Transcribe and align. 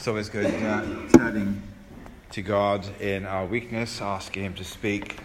It's 0.00 0.08
always 0.08 0.30
good 0.30 0.46
uh, 0.46 0.82
turning 1.12 1.62
to 2.30 2.40
God 2.40 2.88
in 3.02 3.26
our 3.26 3.44
weakness, 3.44 4.00
asking 4.00 4.44
Him 4.44 4.54
to 4.54 4.64
speak. 4.64 5.18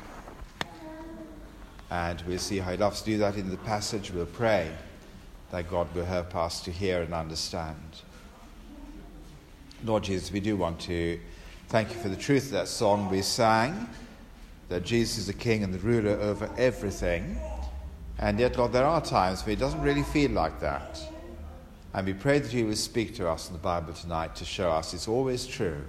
And 1.89 2.21
we'll 2.28 2.39
see 2.39 2.57
how 2.57 2.71
He 2.71 2.77
loves 2.77 2.99
to 2.99 3.05
do 3.05 3.17
that 3.19 3.38
in 3.38 3.49
the 3.49 3.55
passage. 3.55 4.11
We'll 4.11 4.25
pray 4.25 4.69
that 5.51 5.71
God 5.71 5.96
will 5.96 6.03
help 6.03 6.35
us 6.35 6.61
to 6.63 6.71
hear 6.71 7.01
and 7.03 7.13
understand. 7.13 8.01
Lord 9.86 10.04
Jesus, 10.04 10.30
we 10.30 10.41
do 10.41 10.57
want 10.57 10.82
to 10.82 11.21
thank 11.70 11.92
you 11.92 11.96
for 12.02 12.10
the 12.10 12.18
truth 12.18 12.48
of 12.48 12.52
that 12.52 12.68
song 12.68 13.10
we 13.10 13.21
sang 13.21 13.89
that 14.68 14.84
Jesus 14.84 15.20
is 15.20 15.28
the 15.28 15.34
King 15.34 15.64
and 15.64 15.73
the 15.73 15.80
ruler 15.80 16.20
over 16.20 16.50
everything. 16.57 17.39
And 18.20 18.38
yet, 18.42 18.57
Lord, 18.57 18.73
there 18.73 18.86
are 18.86 19.00
times 19.00 19.46
where 19.46 19.54
it 19.54 19.60
doesn't 19.60 19.82
really 19.82 20.04
feel 20.04 20.32
like 20.32 20.60
that. 20.60 21.00
And 21.96 22.05
we 22.05 22.14
pray 22.14 22.39
that 22.39 22.52
you 22.52 22.68
will 22.68 22.75
speak 22.75 23.16
to 23.16 23.30
us 23.30 23.48
in 23.48 23.54
the 23.54 23.61
Bible 23.61 23.93
tonight 23.93 24.36
to 24.36 24.43
show 24.43 24.70
us 24.70 24.93
it's 24.93 25.07
always 25.07 25.48
true. 25.48 25.82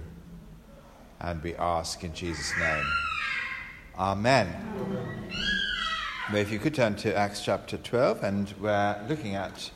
And 1.19 1.43
we 1.43 1.53
ask 1.55 2.01
in 2.01 2.13
Jesus' 2.13 2.53
name. 2.57 2.85
Amen. 3.99 4.55
Amen. 4.79 5.33
Well, 6.31 6.41
if 6.41 6.49
you 6.49 6.59
could 6.59 6.73
turn 6.73 6.95
to 6.95 7.13
Acts 7.13 7.43
chapter 7.43 7.75
12, 7.75 8.23
and 8.23 8.53
we're 8.57 8.97
looking 9.09 9.35
at 9.35 9.69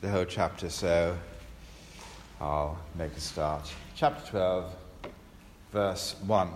the 0.00 0.08
whole 0.08 0.24
chapter, 0.24 0.70
so 0.70 1.18
I'll 2.40 2.78
make 2.94 3.12
a 3.14 3.20
start. 3.20 3.70
Chapter 3.94 4.30
12, 4.30 4.74
verse 5.70 6.16
1. 6.26 6.48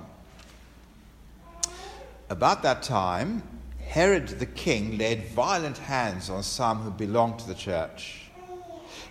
About 2.31 2.63
that 2.63 2.83
time, 2.83 3.43
Herod 3.87 4.29
the 4.29 4.47
king 4.47 4.97
laid 4.97 5.29
violent 5.29 5.77
hands 5.77 6.31
on 6.31 6.43
some 6.43 6.79
who 6.79 6.91
belonged 6.91 7.41
to 7.41 7.47
the 7.47 7.55
church 7.55 8.18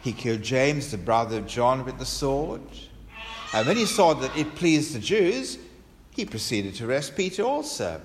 he 0.01 0.13
killed 0.13 0.41
James, 0.41 0.91
the 0.91 0.97
brother 0.97 1.37
of 1.37 1.47
John, 1.47 1.85
with 1.85 1.97
the 1.97 2.05
sword. 2.05 2.61
And 3.53 3.67
when 3.67 3.77
he 3.77 3.85
saw 3.85 4.13
that 4.13 4.35
it 4.37 4.55
pleased 4.55 4.93
the 4.93 4.99
Jews, 4.99 5.57
he 6.11 6.25
proceeded 6.25 6.75
to 6.75 6.89
arrest 6.89 7.15
Peter 7.15 7.43
also. 7.43 8.01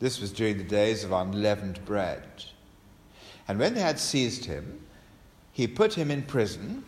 This 0.00 0.20
was 0.20 0.32
during 0.32 0.58
the 0.58 0.64
days 0.64 1.04
of 1.04 1.12
unleavened 1.12 1.84
bread. 1.84 2.22
And 3.46 3.58
when 3.58 3.74
they 3.74 3.80
had 3.80 3.98
seized 3.98 4.44
him, 4.44 4.80
he 5.52 5.66
put 5.66 5.94
him 5.94 6.10
in 6.10 6.22
prison, 6.22 6.84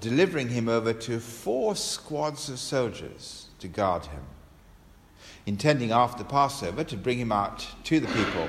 delivering 0.00 0.48
him 0.48 0.68
over 0.68 0.92
to 0.92 1.20
four 1.20 1.76
squads 1.76 2.48
of 2.48 2.58
soldiers 2.58 3.46
to 3.60 3.68
guard 3.68 4.06
him, 4.06 4.22
intending 5.46 5.90
after 5.90 6.24
Passover 6.24 6.84
to 6.84 6.96
bring 6.96 7.18
him 7.18 7.32
out 7.32 7.66
to 7.84 8.00
the 8.00 8.08
people. 8.08 8.48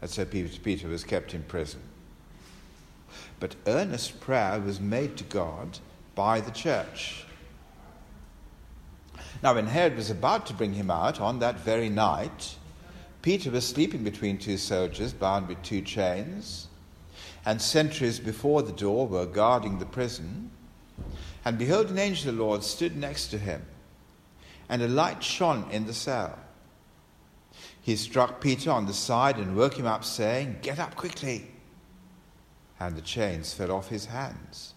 And 0.00 0.10
so 0.10 0.24
Peter 0.24 0.88
was 0.88 1.04
kept 1.04 1.34
in 1.34 1.42
prison 1.42 1.82
but 3.38 3.56
earnest 3.66 4.20
prayer 4.20 4.60
was 4.60 4.80
made 4.80 5.16
to 5.16 5.24
God 5.24 5.78
by 6.14 6.40
the 6.40 6.50
church. 6.50 7.24
Now, 9.42 9.54
when 9.54 9.66
Herod 9.66 9.96
was 9.96 10.10
about 10.10 10.46
to 10.46 10.54
bring 10.54 10.72
him 10.72 10.90
out 10.90 11.20
on 11.20 11.38
that 11.40 11.60
very 11.60 11.90
night, 11.90 12.56
Peter 13.20 13.50
was 13.50 13.66
sleeping 13.66 14.02
between 14.02 14.38
two 14.38 14.56
soldiers 14.56 15.12
bound 15.12 15.48
with 15.48 15.62
two 15.62 15.82
chains, 15.82 16.68
and 17.44 17.60
sentries 17.60 18.18
before 18.18 18.62
the 18.62 18.72
door 18.72 19.06
were 19.06 19.26
guarding 19.26 19.78
the 19.78 19.86
prison. 19.86 20.50
And 21.44 21.58
behold, 21.58 21.90
an 21.90 21.98
angel 21.98 22.30
of 22.30 22.36
the 22.36 22.42
Lord 22.42 22.64
stood 22.64 22.96
next 22.96 23.28
to 23.28 23.38
him, 23.38 23.62
and 24.68 24.80
a 24.80 24.88
light 24.88 25.22
shone 25.22 25.66
in 25.70 25.86
the 25.86 25.94
cell. 25.94 26.38
He 27.80 27.94
struck 27.96 28.40
Peter 28.40 28.70
on 28.70 28.86
the 28.86 28.94
side 28.94 29.36
and 29.36 29.56
woke 29.56 29.78
him 29.78 29.86
up, 29.86 30.04
saying, 30.04 30.58
Get 30.62 30.78
up 30.78 30.96
quickly 30.96 31.50
and 32.78 32.96
the 32.96 33.02
chains 33.02 33.52
fell 33.52 33.72
off 33.72 33.88
his 33.88 34.06
hands. 34.06 34.74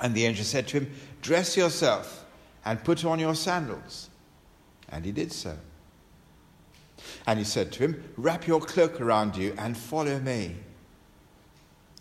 And 0.00 0.14
the 0.14 0.26
angel 0.26 0.44
said 0.44 0.68
to 0.68 0.80
him, 0.80 0.92
Dress 1.20 1.56
yourself 1.56 2.24
and 2.64 2.82
put 2.82 3.04
on 3.04 3.18
your 3.18 3.34
sandals. 3.34 4.10
And 4.88 5.04
he 5.04 5.12
did 5.12 5.32
so. 5.32 5.56
And 7.26 7.38
he 7.38 7.44
said 7.44 7.72
to 7.72 7.78
him, 7.80 8.12
Wrap 8.16 8.46
your 8.46 8.60
cloak 8.60 9.00
around 9.00 9.36
you 9.36 9.54
and 9.58 9.76
follow 9.76 10.18
me. 10.18 10.56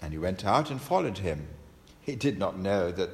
And 0.01 0.11
he 0.11 0.19
went 0.19 0.45
out 0.45 0.71
and 0.71 0.81
followed 0.81 1.19
him. 1.19 1.47
He 2.01 2.15
did 2.15 2.39
not 2.39 2.57
know 2.57 2.91
that 2.91 3.09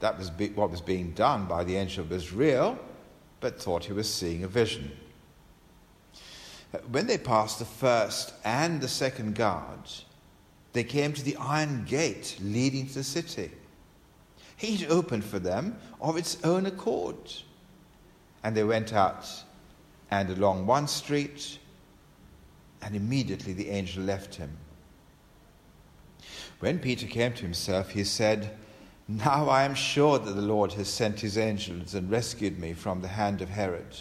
that 0.00 0.18
was 0.18 0.30
be- 0.30 0.48
what 0.48 0.70
was 0.70 0.80
being 0.80 1.12
done 1.12 1.46
by 1.46 1.64
the 1.64 1.76
angel 1.76 2.04
was 2.04 2.32
real, 2.32 2.78
but 3.40 3.60
thought 3.60 3.84
he 3.84 3.92
was 3.92 4.12
seeing 4.12 4.42
a 4.42 4.48
vision. 4.48 4.90
When 6.90 7.06
they 7.06 7.18
passed 7.18 7.58
the 7.58 7.66
first 7.66 8.32
and 8.44 8.80
the 8.80 8.88
second 8.88 9.34
guards, 9.34 10.06
they 10.72 10.84
came 10.84 11.12
to 11.12 11.22
the 11.22 11.36
iron 11.36 11.84
gate 11.84 12.38
leading 12.42 12.86
to 12.88 12.94
the 12.94 13.04
city. 13.04 13.50
He'd 14.56 14.86
opened 14.88 15.24
for 15.24 15.38
them 15.38 15.76
of 16.00 16.16
its 16.16 16.38
own 16.44 16.66
accord. 16.66 17.16
And 18.44 18.56
they 18.56 18.64
went 18.64 18.92
out 18.92 19.28
and 20.10 20.30
along 20.30 20.66
one 20.66 20.86
street, 20.88 21.58
and 22.82 22.94
immediately 22.94 23.52
the 23.52 23.70
angel 23.70 24.02
left 24.02 24.34
him. 24.34 24.50
When 26.60 26.78
Peter 26.78 27.06
came 27.06 27.32
to 27.32 27.42
himself, 27.42 27.90
he 27.90 28.04
said, 28.04 28.56
Now 29.08 29.48
I 29.48 29.64
am 29.64 29.74
sure 29.74 30.18
that 30.18 30.32
the 30.32 30.42
Lord 30.42 30.72
has 30.74 30.88
sent 30.88 31.20
his 31.20 31.38
angels 31.38 31.94
and 31.94 32.10
rescued 32.10 32.58
me 32.58 32.72
from 32.72 33.00
the 33.00 33.08
hand 33.08 33.42
of 33.42 33.48
Herod 33.48 33.96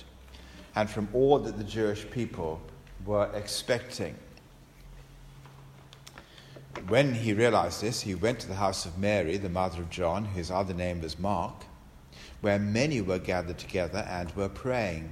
and 0.75 0.89
from 0.89 1.07
all 1.13 1.39
that 1.39 1.57
the 1.57 1.63
Jewish 1.63 2.09
people 2.11 2.61
were 3.05 3.29
expecting. 3.33 4.15
When 6.87 7.13
he 7.13 7.33
realized 7.33 7.81
this, 7.81 8.01
he 8.01 8.15
went 8.15 8.39
to 8.39 8.47
the 8.47 8.55
house 8.55 8.85
of 8.85 8.97
Mary, 8.97 9.37
the 9.37 9.49
mother 9.49 9.81
of 9.81 9.89
John, 9.89 10.25
whose 10.25 10.51
other 10.51 10.73
name 10.73 11.01
was 11.01 11.19
Mark, 11.19 11.65
where 12.41 12.59
many 12.59 13.01
were 13.01 13.19
gathered 13.19 13.57
together 13.57 14.05
and 14.09 14.31
were 14.31 14.49
praying. 14.49 15.09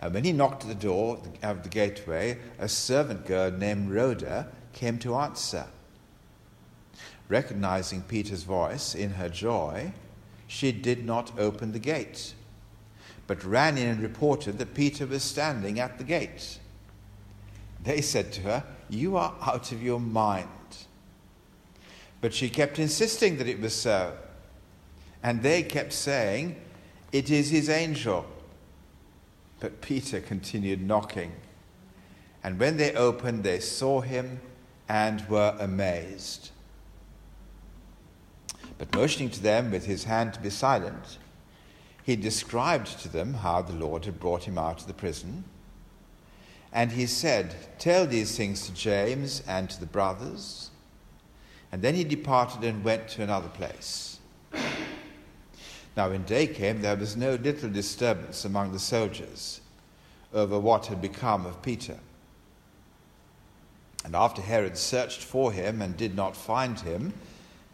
And 0.00 0.12
when 0.12 0.24
he 0.24 0.32
knocked 0.32 0.62
at 0.62 0.68
the 0.68 0.74
door 0.74 1.20
of 1.42 1.62
the 1.62 1.68
gateway, 1.68 2.38
a 2.58 2.68
servant 2.68 3.26
girl 3.26 3.50
named 3.50 3.90
Rhoda 3.90 4.48
came 4.72 4.98
to 4.98 5.14
answer. 5.14 5.66
Recognizing 7.28 8.02
Peter's 8.02 8.42
voice 8.42 8.94
in 8.94 9.12
her 9.12 9.30
joy, 9.30 9.94
she 10.46 10.72
did 10.72 11.06
not 11.06 11.38
open 11.38 11.72
the 11.72 11.78
gate, 11.78 12.34
but 13.26 13.44
ran 13.44 13.78
in 13.78 13.88
and 13.88 14.02
reported 14.02 14.58
that 14.58 14.74
Peter 14.74 15.06
was 15.06 15.22
standing 15.22 15.80
at 15.80 15.96
the 15.96 16.04
gate. 16.04 16.58
They 17.84 18.00
said 18.00 18.32
to 18.32 18.40
her, 18.42 18.64
You 18.88 19.16
are 19.16 19.34
out 19.42 19.70
of 19.72 19.82
your 19.82 20.00
mind. 20.00 20.48
But 22.20 22.32
she 22.32 22.48
kept 22.48 22.78
insisting 22.78 23.36
that 23.36 23.48
it 23.48 23.60
was 23.60 23.74
so. 23.74 24.16
And 25.22 25.42
they 25.42 25.62
kept 25.62 25.92
saying, 25.92 26.56
It 27.12 27.30
is 27.30 27.50
his 27.50 27.68
angel. 27.68 28.26
But 29.60 29.82
Peter 29.82 30.20
continued 30.20 30.82
knocking. 30.82 31.32
And 32.42 32.58
when 32.58 32.76
they 32.78 32.94
opened, 32.94 33.44
they 33.44 33.60
saw 33.60 34.00
him 34.00 34.40
and 34.88 35.26
were 35.28 35.56
amazed. 35.60 36.50
But 38.76 38.94
motioning 38.94 39.30
to 39.30 39.42
them 39.42 39.70
with 39.70 39.86
his 39.86 40.04
hand 40.04 40.34
to 40.34 40.40
be 40.40 40.50
silent, 40.50 41.18
he 42.02 42.16
described 42.16 43.00
to 43.00 43.08
them 43.08 43.34
how 43.34 43.62
the 43.62 43.72
Lord 43.72 44.04
had 44.04 44.20
brought 44.20 44.44
him 44.44 44.58
out 44.58 44.80
of 44.80 44.86
the 44.86 44.94
prison 44.94 45.44
and 46.74 46.90
he 46.90 47.06
said, 47.06 47.54
Tell 47.78 48.04
these 48.04 48.36
things 48.36 48.66
to 48.66 48.74
James 48.74 49.42
and 49.46 49.70
to 49.70 49.78
the 49.78 49.86
brothers. 49.86 50.70
And 51.70 51.80
then 51.80 51.94
he 51.94 52.02
departed 52.02 52.64
and 52.64 52.84
went 52.84 53.08
to 53.10 53.22
another 53.22 53.48
place. 53.48 54.18
Now, 55.96 56.10
when 56.10 56.24
day 56.24 56.48
came, 56.48 56.82
there 56.82 56.96
was 56.96 57.16
no 57.16 57.36
little 57.36 57.70
disturbance 57.70 58.44
among 58.44 58.72
the 58.72 58.80
soldiers 58.80 59.60
over 60.32 60.58
what 60.58 60.86
had 60.86 61.00
become 61.00 61.46
of 61.46 61.62
Peter. 61.62 61.98
And 64.04 64.16
after 64.16 64.42
Herod 64.42 64.76
searched 64.76 65.22
for 65.22 65.52
him 65.52 65.80
and 65.80 65.96
did 65.96 66.16
not 66.16 66.36
find 66.36 66.78
him, 66.80 67.14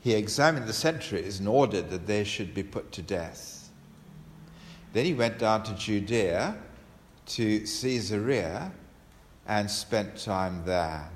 he 0.00 0.12
examined 0.12 0.66
the 0.66 0.74
sentries 0.74 1.38
and 1.38 1.48
ordered 1.48 1.88
that 1.88 2.06
they 2.06 2.24
should 2.24 2.53
be 2.53 2.62
put 2.62 2.92
to 2.92 3.03
death. 3.03 3.70
Then 4.92 5.06
he 5.06 5.14
went 5.14 5.38
down 5.38 5.62
to 5.64 5.74
Judea, 5.74 6.56
to 7.26 7.60
Caesarea 7.60 8.72
and 9.50 9.68
spent 9.68 10.16
time 10.16 10.62
there. 10.64 11.10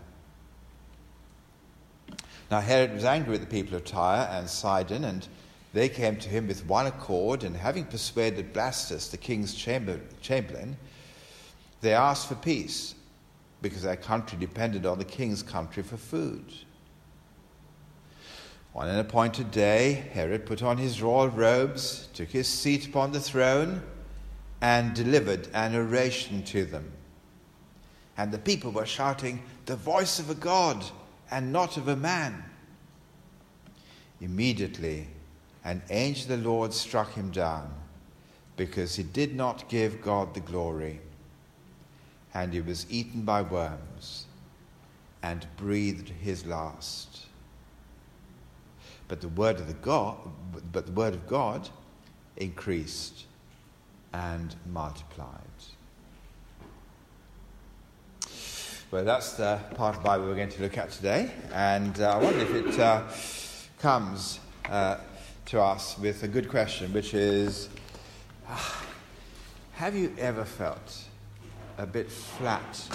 Now, 2.51 2.59
Herod 2.59 2.93
was 2.93 3.05
angry 3.05 3.31
with 3.31 3.43
the 3.43 3.47
people 3.47 3.77
of 3.77 3.85
Tyre 3.85 4.29
and 4.29 4.51
Sidon, 4.51 5.05
and 5.05 5.29
they 5.73 5.89
came 5.89 6.17
to 6.17 6.29
him 6.29 6.49
with 6.49 6.67
one 6.67 6.89
accord, 6.89 7.45
and 7.45 7.57
having 7.57 7.85
persuaded 7.85 8.53
Blastus, 8.53 9.09
the 9.09 9.17
king's 9.17 9.55
chamber, 9.55 10.01
chamberlain, 10.21 10.77
they 11.81 11.95
asked 11.95 12.27
for 12.27 12.35
peace, 12.35 12.97
because 13.63 13.83
their 13.83 13.97
country 13.97 14.37
depended 14.37 14.85
on 14.85 14.99
the 14.99 15.05
king's 15.05 15.45
country 15.45 15.85
for 15.85 15.97
food. 15.97 16.45
On 18.75 18.89
an 18.89 18.99
appointed 18.99 19.53
day, 19.53 20.09
Herod 20.13 20.45
put 20.45 20.61
on 20.61 20.77
his 20.77 21.01
royal 21.01 21.29
robes, 21.29 22.09
took 22.15 22.31
his 22.31 22.49
seat 22.49 22.89
upon 22.89 23.13
the 23.13 23.21
throne, 23.21 23.81
and 24.61 24.93
delivered 24.93 25.47
an 25.55 25.77
oration 25.77 26.43
to 26.47 26.65
them 26.65 26.91
and 28.17 28.33
the 28.33 28.39
people 28.39 28.71
were 28.71 28.87
shouting, 28.87 29.43
The 29.67 29.77
voice 29.77 30.19
of 30.19 30.31
a 30.31 30.35
God 30.35 30.85
and 31.31 31.53
not 31.53 31.77
of 31.77 31.89
a 31.89 31.97
man. 31.97 32.45
Immediately, 34.21 35.09
an 35.65 35.83
angel 35.91 36.33
of 36.33 36.43
the 36.43 36.49
Lord 36.49 36.73
struck 36.73 37.15
him 37.15 37.31
down 37.31 37.73
because 38.57 38.97
he 38.97 39.03
did 39.03 39.35
not 39.35 39.69
give 39.69 40.01
God 40.01 40.35
the 40.35 40.41
glory, 40.41 41.01
and 42.33 42.53
he 42.53 42.61
was 42.61 42.87
eaten 42.89 43.23
by 43.23 43.43
worms 43.43 44.27
and 45.23 45.47
breathed 45.57 46.09
his 46.09 46.47
last. 46.47 47.27
But 49.09 49.21
the 49.21 49.29
word 49.29 49.57
of 49.57 49.67
the 49.67 49.75
God, 49.75 50.17
but 50.73 50.87
the 50.87 50.93
word 50.93 51.15
of 51.15 51.27
God 51.27 51.69
increased 52.37 53.25
and 54.13 54.55
multiplied. 54.71 55.41
Well, 58.95 59.05
that's 59.05 59.33
the 59.33 59.59
part 59.75 59.97
of 59.97 60.05
the 60.05 60.07
Bible 60.07 60.27
we're 60.27 60.37
going 60.37 60.51
to 60.51 60.63
look 60.63 60.79
at 60.79 60.89
today, 60.93 61.29
and 61.53 62.01
uh, 62.01 62.17
I 62.17 62.23
wonder 62.23 62.39
if 62.39 62.55
it 62.55 62.79
uh, 62.79 63.03
comes 63.81 64.39
uh, 64.71 64.99
to 65.47 65.61
us 65.61 65.99
with 65.99 66.23
a 66.23 66.29
good 66.29 66.49
question, 66.49 66.93
which 66.93 67.13
is 67.13 67.71
ah, 68.49 68.87
Have 69.73 69.97
you 69.97 70.15
ever 70.17 70.45
felt 70.45 71.03
a 71.77 71.87
bit 71.87 72.09
flat 72.09 72.89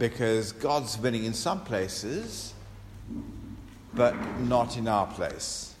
because 0.00 0.50
God's 0.50 0.98
winning 0.98 1.22
in 1.22 1.32
some 1.32 1.62
places, 1.62 2.52
but 3.94 4.16
not 4.40 4.76
in 4.76 4.88
our 4.88 5.06
place? 5.06 5.76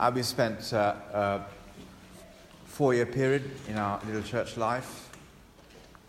Uh, 0.00 0.10
we 0.12 0.24
spent 0.24 0.72
uh, 0.72 0.96
a 1.14 1.40
four 2.64 2.92
year 2.92 3.06
period 3.06 3.48
in 3.68 3.78
our 3.78 4.00
little 4.04 4.22
church 4.22 4.56
life 4.56 5.05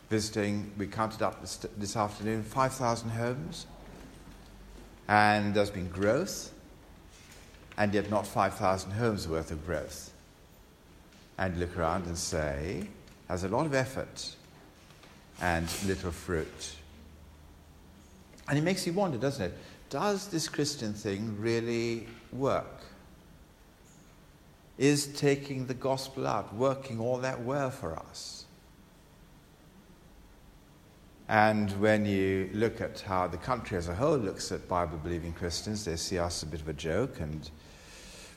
visiting, 0.09 0.71
we 0.77 0.88
counted 0.88 1.21
up 1.21 1.42
this, 1.42 1.57
this 1.77 1.95
afternoon, 1.95 2.44
5,000 2.44 3.09
homes. 3.09 3.65
And 5.07 5.54
there's 5.54 5.69
been 5.69 5.89
growth, 5.89 6.51
and 7.77 7.94
yet 7.94 8.09
not 8.09 8.27
5,000 8.27 8.92
homes 8.92 9.27
worth 9.27 9.51
of 9.51 9.65
growth. 9.65 10.12
And 11.38 11.57
look 11.59 11.77
around 11.77 12.07
and 12.07 12.18
say, 12.18 12.88
there's 13.27 13.44
a 13.44 13.50
lot 13.50 13.65
of 13.65 13.74
effort 13.74 14.36
and 15.42 15.68
little 15.86 16.12
fruit. 16.12 16.75
And 18.50 18.57
it 18.57 18.62
makes 18.62 18.88
you 18.88 18.94
wonder, 18.94 19.18
doesn't 19.18 19.44
it? 19.44 19.57
Does 19.89 20.27
this 20.27 20.50
Christian 20.50 20.94
thing 20.94 21.38
really 21.39 22.07
work? 22.31 22.81
Is 24.77 25.07
taking 25.07 25.68
the 25.68 25.74
gospel 25.74 26.27
out 26.27 26.54
working 26.54 27.00
all 27.00 27.18
that 27.19 27.42
well 27.42 27.71
for 27.71 27.98
us? 27.98 28.45
And 31.29 31.69
when 31.81 32.06
you 32.06 32.50
look 32.53 32.79
at 32.79 33.01
how 33.01 33.27
the 33.27 33.38
country 33.38 33.77
as 33.77 33.89
a 33.89 33.95
whole 33.95 34.18
looks 34.18 34.51
at 34.53 34.68
Bible 34.69 34.97
believing 34.97 35.33
Christians, 35.33 35.83
they 35.83 35.97
see 35.97 36.18
us 36.18 36.38
as 36.38 36.44
a 36.44 36.51
bit 36.51 36.62
of 36.62 36.69
a 36.69 36.74
joke, 36.74 37.19
and 37.19 37.50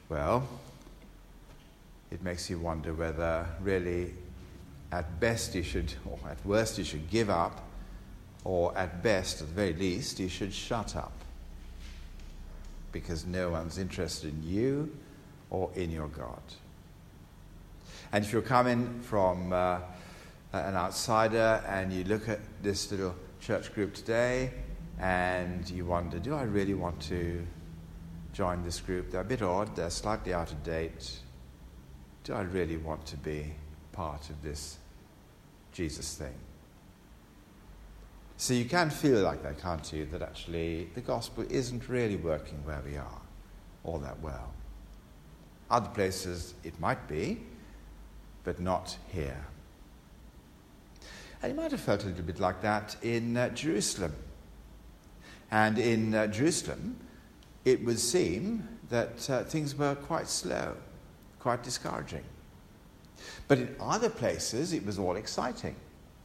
well, 0.09 0.49
it 2.11 2.21
makes 2.23 2.51
you 2.51 2.59
wonder 2.59 2.93
whether 2.93 3.47
really, 3.61 4.15
at 4.91 5.21
best, 5.21 5.55
you 5.55 5.63
should, 5.63 5.93
or 6.05 6.19
at 6.29 6.45
worst, 6.45 6.79
you 6.79 6.85
should 6.85 7.09
give 7.11 7.31
up, 7.31 7.65
or 8.43 8.77
at 8.77 9.05
best, 9.05 9.41
at 9.41 9.47
the 9.47 9.55
very 9.55 9.73
least, 9.73 10.19
you 10.19 10.29
should 10.29 10.53
shut 10.53 10.97
up. 10.97 11.13
Because 12.91 13.25
no 13.25 13.51
one's 13.51 13.79
interested 13.79 14.33
in 14.33 14.43
you 14.43 14.91
or 15.51 15.71
in 15.77 15.93
your 15.93 16.09
God. 16.09 16.43
And 18.13 18.25
if 18.25 18.33
you're 18.33 18.43
coming 18.43 19.01
from 19.03 19.53
uh, 19.53 19.79
an 20.53 20.75
outsider 20.75 21.63
and 21.69 21.93
you 21.93 22.05
look 22.05 22.29
at 22.29 22.41
this 22.63 22.91
little 22.91 23.15
church 23.41 23.73
group 23.75 23.95
today 23.95 24.53
and 24.99 25.69
you 25.71 25.85
wonder, 25.85 26.19
do 26.19 26.35
I 26.35 26.43
really 26.43 26.75
want 26.75 27.01
to 27.03 27.47
join 28.33 28.63
this 28.63 28.81
group? 28.81 29.11
They're 29.11 29.21
a 29.21 29.25
bit 29.25 29.43
odd, 29.43 29.75
they're 29.77 29.91
slightly 29.91 30.35
out 30.35 30.53
of 30.53 30.63
date. 30.63 31.19
Do 32.25 32.35
I 32.35 32.43
really 32.43 32.77
want 32.77 33.07
to 33.07 33.17
be 33.17 33.53
part 33.93 34.29
of 34.29 34.43
this 34.43 34.79
Jesus 35.73 36.15
thing? 36.15 36.35
So 38.37 38.55
you 38.55 38.65
can 38.65 38.91
feel 38.91 39.21
like 39.23 39.43
that, 39.43 39.61
can't 39.61 39.93
you? 39.93 40.07
That 40.07 40.23
actually 40.23 40.89
the 40.95 41.01
gospel 41.01 41.45
isn't 41.51 41.89
really 41.89 42.17
working 42.17 42.65
where 42.65 42.83
we 42.85 42.97
are 42.97 43.21
all 43.85 43.99
that 43.99 44.21
well. 44.21 44.53
Other 45.71 45.89
places 45.91 46.55
it 46.65 46.79
might 46.81 47.07
be, 47.07 47.41
but 48.45 48.61
not 48.61 48.97
here. 49.13 49.47
And 51.43 51.53
he 51.53 51.57
might 51.57 51.71
have 51.71 51.81
felt 51.81 52.05
a 52.05 52.07
little 52.07 52.25
bit 52.25 52.39
like 52.39 52.61
that 52.63 52.97
in 53.03 53.37
uh, 53.37 53.49
Jerusalem. 53.51 54.15
And 55.51 55.79
in 55.79 56.15
uh, 56.15 56.27
Jerusalem, 56.27 56.97
it 57.65 57.85
would 57.85 57.99
seem 57.99 58.69
that 58.91 59.29
uh, 59.31 59.45
things 59.45 59.75
were 59.75 59.95
quite 59.95 60.29
slow, 60.29 60.75
quite 61.39 61.63
discouraging. 61.63 62.25
But 63.49 63.59
in 63.59 63.77
other 63.81 64.11
places, 64.11 64.73
it 64.73 64.85
was 64.85 64.99
all 64.99 65.17
exciting. 65.17 65.77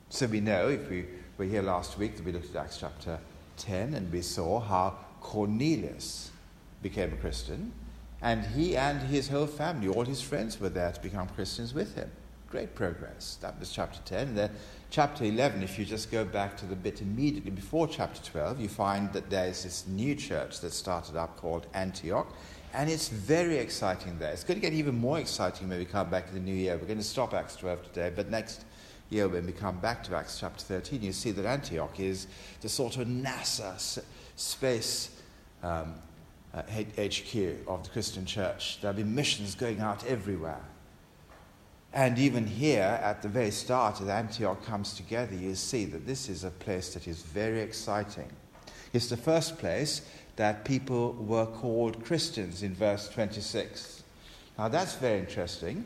So 0.09 0.27
we 0.27 0.41
know, 0.41 0.69
if 0.69 0.89
we 0.89 1.05
were 1.37 1.45
here 1.45 1.61
last 1.61 1.97
week, 1.97 2.15
that 2.17 2.25
we 2.25 2.31
looked 2.31 2.55
at 2.55 2.65
Acts 2.65 2.77
chapter 2.77 3.19
10 3.57 3.93
and 3.93 4.11
we 4.11 4.21
saw 4.21 4.59
how 4.59 4.97
Cornelius 5.21 6.31
became 6.81 7.13
a 7.13 7.17
Christian, 7.17 7.71
and 8.21 8.45
he 8.45 8.77
and 8.77 9.01
his 9.01 9.27
whole 9.27 9.47
family, 9.47 9.87
all 9.87 10.05
his 10.05 10.21
friends, 10.21 10.59
were 10.59 10.69
there 10.69 10.91
to 10.91 11.01
become 11.01 11.27
Christians 11.29 11.73
with 11.73 11.95
him. 11.95 12.11
Great 12.49 12.75
progress. 12.75 13.37
That 13.41 13.59
was 13.59 13.71
chapter 13.71 13.99
10. 14.05 14.29
And 14.29 14.37
Then 14.37 14.51
chapter 14.95 15.25
11, 15.25 15.61
if 15.61 15.77
you 15.77 15.83
just 15.83 16.09
go 16.09 16.23
back 16.23 16.55
to 16.55 16.65
the 16.65 16.73
bit 16.73 17.01
immediately 17.01 17.51
before 17.51 17.85
chapter 17.85 18.23
12, 18.31 18.61
you 18.61 18.69
find 18.69 19.11
that 19.11 19.29
there's 19.29 19.63
this 19.63 19.85
new 19.87 20.15
church 20.15 20.61
that 20.61 20.71
started 20.71 21.17
up 21.17 21.35
called 21.35 21.67
Antioch. 21.73 22.33
And 22.73 22.89
it's 22.89 23.09
very 23.09 23.57
exciting 23.57 24.17
there. 24.19 24.31
It's 24.31 24.45
going 24.45 24.57
to 24.57 24.61
get 24.61 24.71
even 24.71 24.95
more 24.95 25.19
exciting 25.19 25.67
when 25.67 25.79
we 25.79 25.83
come 25.83 26.09
back 26.09 26.27
to 26.27 26.33
the 26.33 26.39
new 26.39 26.53
year. 26.53 26.77
We're 26.77 26.85
going 26.85 26.97
to 26.97 27.03
stop 27.03 27.33
Acts 27.33 27.57
12 27.57 27.91
today, 27.91 28.13
but 28.15 28.29
next 28.29 28.63
year, 29.09 29.27
when 29.27 29.45
we 29.45 29.51
come 29.51 29.79
back 29.79 30.01
to 30.05 30.15
Acts 30.15 30.39
chapter 30.39 30.63
13, 30.63 31.01
you 31.01 31.11
see 31.11 31.31
that 31.31 31.45
Antioch 31.45 31.99
is 31.99 32.27
the 32.61 32.69
sort 32.69 32.95
of 32.95 33.05
NASA 33.05 34.01
space 34.37 35.09
um, 35.61 35.95
uh, 36.53 36.61
HQ 36.61 37.35
of 37.67 37.83
the 37.83 37.89
Christian 37.91 38.25
church. 38.25 38.79
There'll 38.79 38.95
be 38.95 39.03
missions 39.03 39.55
going 39.55 39.81
out 39.81 40.05
everywhere. 40.05 40.61
And 41.95 42.19
even 42.19 42.45
here, 42.45 42.99
at 43.01 43.21
the 43.21 43.29
very 43.29 43.51
start, 43.51 44.01
as 44.01 44.09
Antioch 44.09 44.61
comes 44.65 44.95
together, 44.95 45.33
you 45.33 45.55
see 45.55 45.85
that 45.85 46.05
this 46.05 46.27
is 46.27 46.43
a 46.43 46.51
place 46.51 46.93
that 46.93 47.07
is 47.07 47.21
very 47.21 47.61
exciting. 47.61 48.29
It's 48.91 49.07
the 49.07 49.15
first 49.15 49.57
place 49.57 50.01
that 50.35 50.65
people 50.65 51.13
were 51.13 51.45
called 51.45 52.03
Christians 52.03 52.63
in 52.63 52.75
verse 52.75 53.07
26. 53.07 54.03
Now, 54.57 54.67
that's 54.67 54.95
very 54.95 55.19
interesting 55.19 55.85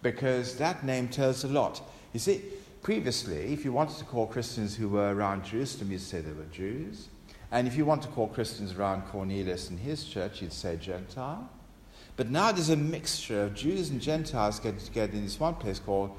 because 0.00 0.56
that 0.56 0.86
name 0.86 1.08
tells 1.08 1.44
a 1.44 1.48
lot. 1.48 1.82
You 2.14 2.20
see, 2.20 2.40
previously, 2.80 3.52
if 3.52 3.62
you 3.62 3.74
wanted 3.74 3.98
to 3.98 4.04
call 4.06 4.26
Christians 4.26 4.74
who 4.74 4.88
were 4.88 5.14
around 5.14 5.44
Jerusalem, 5.44 5.92
you'd 5.92 6.00
say 6.00 6.22
they 6.22 6.32
were 6.32 6.44
Jews. 6.50 7.08
And 7.50 7.68
if 7.68 7.76
you 7.76 7.84
want 7.84 8.00
to 8.02 8.08
call 8.08 8.28
Christians 8.28 8.72
around 8.72 9.02
Cornelius 9.02 9.68
and 9.68 9.78
his 9.78 10.04
church, 10.04 10.40
you'd 10.40 10.54
say 10.54 10.78
Gentile. 10.78 11.46
But 12.16 12.30
now 12.30 12.52
there's 12.52 12.70
a 12.70 12.76
mixture 12.76 13.44
of 13.44 13.54
Jews 13.54 13.90
and 13.90 14.00
Gentiles 14.00 14.60
getting 14.60 14.80
together 14.80 15.12
in 15.14 15.24
this 15.24 15.40
one 15.40 15.54
place 15.54 15.78
called 15.78 16.10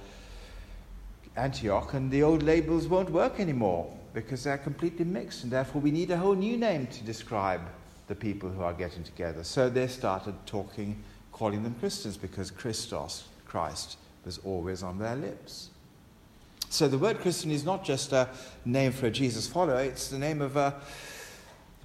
Antioch, 1.35 1.93
and 1.93 2.09
the 2.11 2.23
old 2.23 2.43
labels 2.43 2.87
won't 2.87 3.09
work 3.09 3.39
anymore 3.39 3.91
because 4.13 4.43
they're 4.43 4.57
completely 4.57 5.05
mixed, 5.05 5.43
and 5.43 5.51
therefore 5.51 5.81
we 5.81 5.91
need 5.91 6.11
a 6.11 6.17
whole 6.17 6.35
new 6.35 6.57
name 6.57 6.87
to 6.87 7.03
describe 7.03 7.61
the 8.07 8.15
people 8.15 8.49
who 8.49 8.61
are 8.61 8.73
getting 8.73 9.03
together. 9.03 9.43
So 9.43 9.69
they 9.69 9.87
started 9.87 10.35
talking, 10.45 11.01
calling 11.31 11.63
them 11.63 11.75
Christians 11.79 12.17
because 12.17 12.51
Christos, 12.51 13.25
Christ, 13.45 13.97
was 14.25 14.39
always 14.39 14.83
on 14.83 14.99
their 14.99 15.15
lips. 15.15 15.69
So 16.69 16.87
the 16.87 16.97
word 16.97 17.19
Christian 17.19 17.51
is 17.51 17.63
not 17.63 17.83
just 17.83 18.13
a 18.13 18.29
name 18.65 18.91
for 18.91 19.07
a 19.07 19.11
Jesus 19.11 19.47
follower, 19.47 19.81
it's 19.81 20.07
the 20.07 20.17
name 20.17 20.41
of 20.41 20.57
a 20.57 20.75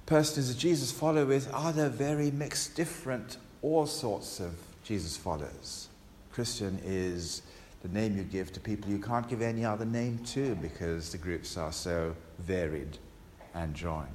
person 0.05 0.35
who's 0.37 0.49
a 0.49 0.57
Jesus 0.57 0.91
follower 0.91 1.25
with 1.25 1.51
other 1.53 1.89
very 1.89 2.31
mixed, 2.31 2.75
different 2.75 3.37
all 3.61 3.85
sorts 3.85 4.39
of 4.39 4.53
Jesus 4.83 5.17
followers. 5.17 5.87
Christian 6.31 6.79
is 6.85 7.41
the 7.81 7.89
name 7.89 8.17
you 8.17 8.23
give 8.23 8.51
to 8.53 8.59
people 8.59 8.91
you 8.91 8.99
can't 8.99 9.27
give 9.27 9.41
any 9.41 9.63
other 9.63 9.85
name 9.85 10.19
to 10.19 10.55
because 10.55 11.11
the 11.11 11.17
groups 11.17 11.57
are 11.57 11.71
so 11.71 12.15
varied 12.39 12.97
and 13.53 13.73
joined. 13.73 14.07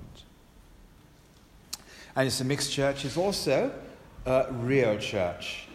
And 2.16 2.26
it's 2.26 2.40
a 2.40 2.44
mixed 2.44 2.72
church, 2.72 3.04
it's 3.04 3.16
also 3.16 3.72
a 4.26 4.46
real 4.52 4.98
church. 4.98 5.66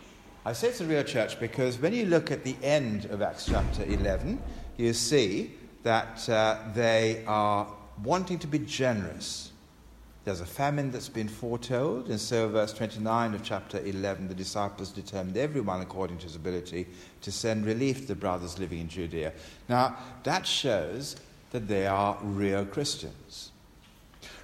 I 0.45 0.53
say 0.53 0.69
it's 0.69 0.81
a 0.81 0.85
real 0.85 1.03
church 1.03 1.39
because 1.39 1.77
when 1.77 1.93
you 1.93 2.05
look 2.05 2.31
at 2.31 2.43
the 2.43 2.55
end 2.63 3.05
of 3.05 3.21
Acts 3.21 3.45
chapter 3.45 3.83
11, 3.83 4.41
you 4.77 4.93
see 4.93 5.51
that 5.83 6.27
uh, 6.29 6.57
they 6.73 7.23
are 7.27 7.67
wanting 8.03 8.39
to 8.39 8.47
be 8.47 8.59
generous 8.59 9.51
there's 10.29 10.41
a 10.41 10.45
famine 10.45 10.91
that's 10.91 11.09
been 11.09 11.27
foretold, 11.27 12.07
and 12.09 12.19
so, 12.19 12.47
verse 12.49 12.71
29 12.71 13.33
of 13.33 13.41
chapter 13.41 13.79
11, 13.79 14.27
the 14.27 14.35
disciples 14.35 14.91
determined 14.91 15.35
everyone 15.35 15.81
according 15.81 16.19
to 16.19 16.25
his 16.25 16.35
ability 16.35 16.85
to 17.21 17.31
send 17.31 17.65
relief 17.65 18.01
to 18.01 18.09
the 18.09 18.15
brothers 18.15 18.59
living 18.59 18.77
in 18.77 18.87
Judea. 18.87 19.33
Now, 19.67 19.97
that 20.21 20.45
shows 20.45 21.15
that 21.49 21.67
they 21.67 21.87
are 21.87 22.15
real 22.21 22.63
Christians. 22.63 23.49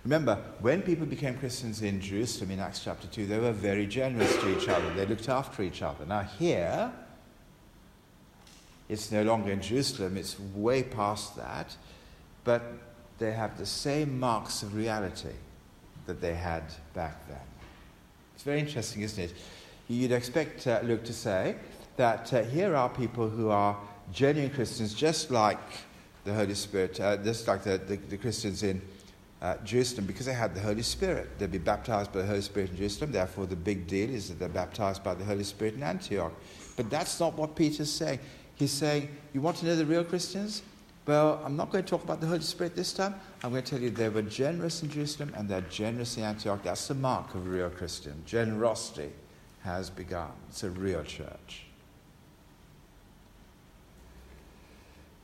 Remember, 0.04 0.40
when 0.60 0.82
people 0.82 1.06
became 1.06 1.38
Christians 1.38 1.84
in 1.84 2.02
Jerusalem 2.02 2.50
in 2.50 2.60
Acts 2.60 2.84
chapter 2.84 3.06
2, 3.06 3.28
they 3.28 3.38
were 3.38 3.52
very 3.52 3.86
generous 3.86 4.36
to 4.38 4.60
each 4.60 4.68
other. 4.68 4.92
They 4.96 5.06
looked 5.06 5.30
after 5.30 5.62
each 5.62 5.84
other. 5.84 6.04
Now, 6.04 6.24
here, 6.24 6.92
it's 8.90 9.12
no 9.12 9.22
longer 9.22 9.52
in 9.52 9.62
Jerusalem, 9.62 10.18
it's 10.18 10.40
way 10.56 10.82
past 10.82 11.36
that, 11.36 11.78
but 12.44 12.64
they 13.20 13.34
have 13.34 13.60
the 13.60 13.68
same 13.68 14.20
marks 14.20 14.64
of 14.64 14.74
reality 14.74 15.30
that 16.06 16.22
they 16.22 16.36
had 16.36 16.64
back 16.94 17.28
then. 17.28 17.40
It's 18.34 18.44
very 18.44 18.60
interesting, 18.60 19.02
isn't 19.02 19.24
it? 19.24 19.34
You'd 19.88 20.12
expect 20.12 20.68
uh, 20.68 20.80
Luke 20.84 21.04
to 21.06 21.14
say 21.14 21.56
that 21.98 22.34
uh, 22.34 22.44
here 22.44 22.76
are 22.76 22.90
people 22.90 23.30
who 23.30 23.50
are 23.50 23.78
genuine 24.12 24.52
Christians, 24.52 24.94
just 24.94 25.32
like 25.32 25.60
the 26.24 26.34
Holy 26.34 26.56
Spirit, 26.56 27.00
uh, 27.00 27.18
just 27.18 27.48
like 27.48 27.64
the, 27.64 27.78
the, 27.78 27.96
the 27.96 28.18
Christians 28.18 28.64
in 28.64 28.82
uh, 29.42 29.58
Jerusalem, 29.64 30.06
because 30.06 30.26
they 30.26 30.34
had 30.34 30.56
the 30.56 30.62
Holy 30.62 30.82
Spirit. 30.82 31.38
They'd 31.38 31.52
be 31.52 31.60
baptized 31.60 32.12
by 32.12 32.22
the 32.22 32.28
Holy 32.28 32.42
Spirit 32.42 32.72
in 32.72 32.78
Jerusalem, 32.78 33.12
therefore, 33.12 33.46
the 33.46 33.56
big 33.56 33.88
deal 33.88 34.10
is 34.10 34.30
that 34.30 34.40
they're 34.40 34.50
baptized 34.50 35.04
by 35.04 35.14
the 35.14 35.24
Holy 35.24 35.44
Spirit 35.44 35.76
in 35.76 35.84
Antioch. 35.84 36.34
But 36.76 36.90
that's 36.90 37.20
not 37.20 37.38
what 37.38 37.56
Peter's 37.56 37.92
saying. 37.92 38.20
He's 38.56 38.72
saying, 38.72 39.10
You 39.34 39.42
want 39.42 39.58
to 39.58 39.66
know 39.66 39.76
the 39.76 39.86
real 39.86 40.04
Christians? 40.04 40.64
Well, 41.06 41.40
I'm 41.46 41.56
not 41.56 41.72
going 41.72 41.84
to 41.84 41.90
talk 41.90 42.04
about 42.04 42.20
the 42.20 42.28
Holy 42.28 42.42
Spirit 42.42 42.76
this 42.76 42.92
time. 42.92 43.14
I'm 43.44 43.52
going 43.52 43.64
to 43.64 43.70
tell 43.70 43.80
you 43.80 43.92
they 43.92 44.10
were 44.10 44.24
generous 44.24 44.82
in 44.82 44.90
Jerusalem 44.90 45.34
and 45.38 45.48
they're 45.48 45.62
generous 45.62 46.18
in 46.18 46.24
Antioch. 46.24 46.64
That's 46.64 46.88
the 46.88 46.96
mark 46.96 47.36
of 47.36 47.46
a 47.46 47.50
real 47.50 47.70
Christian. 47.70 48.24
Generosity 48.26 49.12
has 49.62 49.92
begun. 49.92 50.32
It's 50.50 50.64
a 50.64 50.70
real 50.72 51.04
church. 51.04 51.66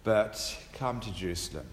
But 0.04 0.58
come 0.74 1.00
to 1.00 1.12
Jerusalem, 1.14 1.68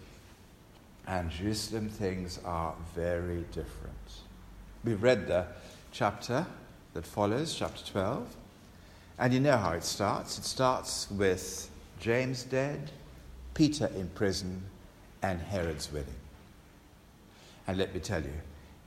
and 1.06 1.30
Jerusalem 1.30 1.88
things 1.88 2.38
are 2.44 2.74
very 2.94 3.44
different. 3.52 3.94
We've 4.84 5.02
read 5.02 5.26
the 5.26 5.46
chapter 5.92 6.46
that 6.92 7.06
follows, 7.06 7.54
chapter 7.54 7.90
12, 7.90 8.36
and 9.18 9.32
you 9.32 9.40
know 9.40 9.56
how 9.56 9.72
it 9.72 9.84
starts. 9.84 10.38
It 10.38 10.44
starts 10.44 11.10
with 11.10 11.70
James 12.00 12.42
dead, 12.42 12.90
Peter 13.58 13.90
in 13.96 14.06
prison, 14.10 14.62
and 15.20 15.40
Herod's 15.40 15.92
wedding. 15.92 16.14
And 17.66 17.76
let 17.76 17.92
me 17.92 17.98
tell 17.98 18.22
you, 18.22 18.40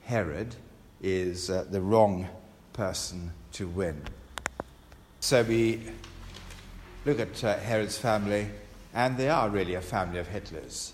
Herod 0.06 0.56
is 1.02 1.50
uh, 1.50 1.66
the 1.70 1.82
wrong 1.82 2.30
person 2.72 3.34
to 3.52 3.68
win. 3.68 4.02
So 5.20 5.44
we 5.44 5.82
look 7.04 7.20
at 7.20 7.44
uh, 7.44 7.58
Herod's 7.58 7.98
family, 7.98 8.48
and 8.94 9.18
they 9.18 9.28
are 9.28 9.50
really 9.50 9.76
a 9.76 9.82
family 9.82 10.20
of 10.20 10.30
Hitlers. 10.30 10.94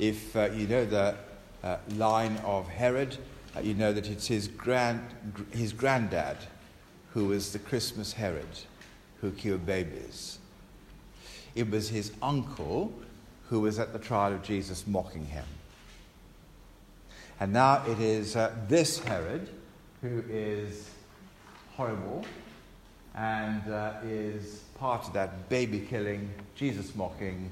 If 0.00 0.34
uh, 0.34 0.48
you 0.52 0.66
know 0.66 0.84
the 0.84 1.14
uh, 1.62 1.76
line 1.90 2.38
of 2.38 2.68
Herod, 2.68 3.18
uh, 3.56 3.60
you 3.60 3.74
know 3.74 3.92
that 3.92 4.08
it's 4.08 4.26
his, 4.26 4.48
grand, 4.48 5.00
his 5.52 5.72
granddad 5.72 6.38
who 7.12 7.26
was 7.26 7.52
the 7.52 7.60
Christmas 7.60 8.14
Herod 8.14 8.58
who 9.20 9.30
killed 9.30 9.64
babies. 9.64 10.40
It 11.54 11.70
was 11.70 11.88
his 11.88 12.12
uncle 12.22 12.92
who 13.48 13.60
was 13.60 13.78
at 13.78 13.92
the 13.92 13.98
trial 13.98 14.32
of 14.32 14.42
Jesus 14.42 14.86
mocking 14.86 15.26
him. 15.26 15.44
And 17.38 17.52
now 17.52 17.84
it 17.86 17.98
is 18.00 18.36
uh, 18.36 18.54
this 18.68 18.98
Herod 19.00 19.48
who 20.00 20.22
is 20.28 20.88
horrible 21.76 22.24
and 23.14 23.70
uh, 23.70 23.94
is 24.04 24.62
part 24.78 25.06
of 25.06 25.12
that 25.12 25.48
baby 25.48 25.80
killing, 25.80 26.30
Jesus 26.54 26.94
mocking, 26.94 27.50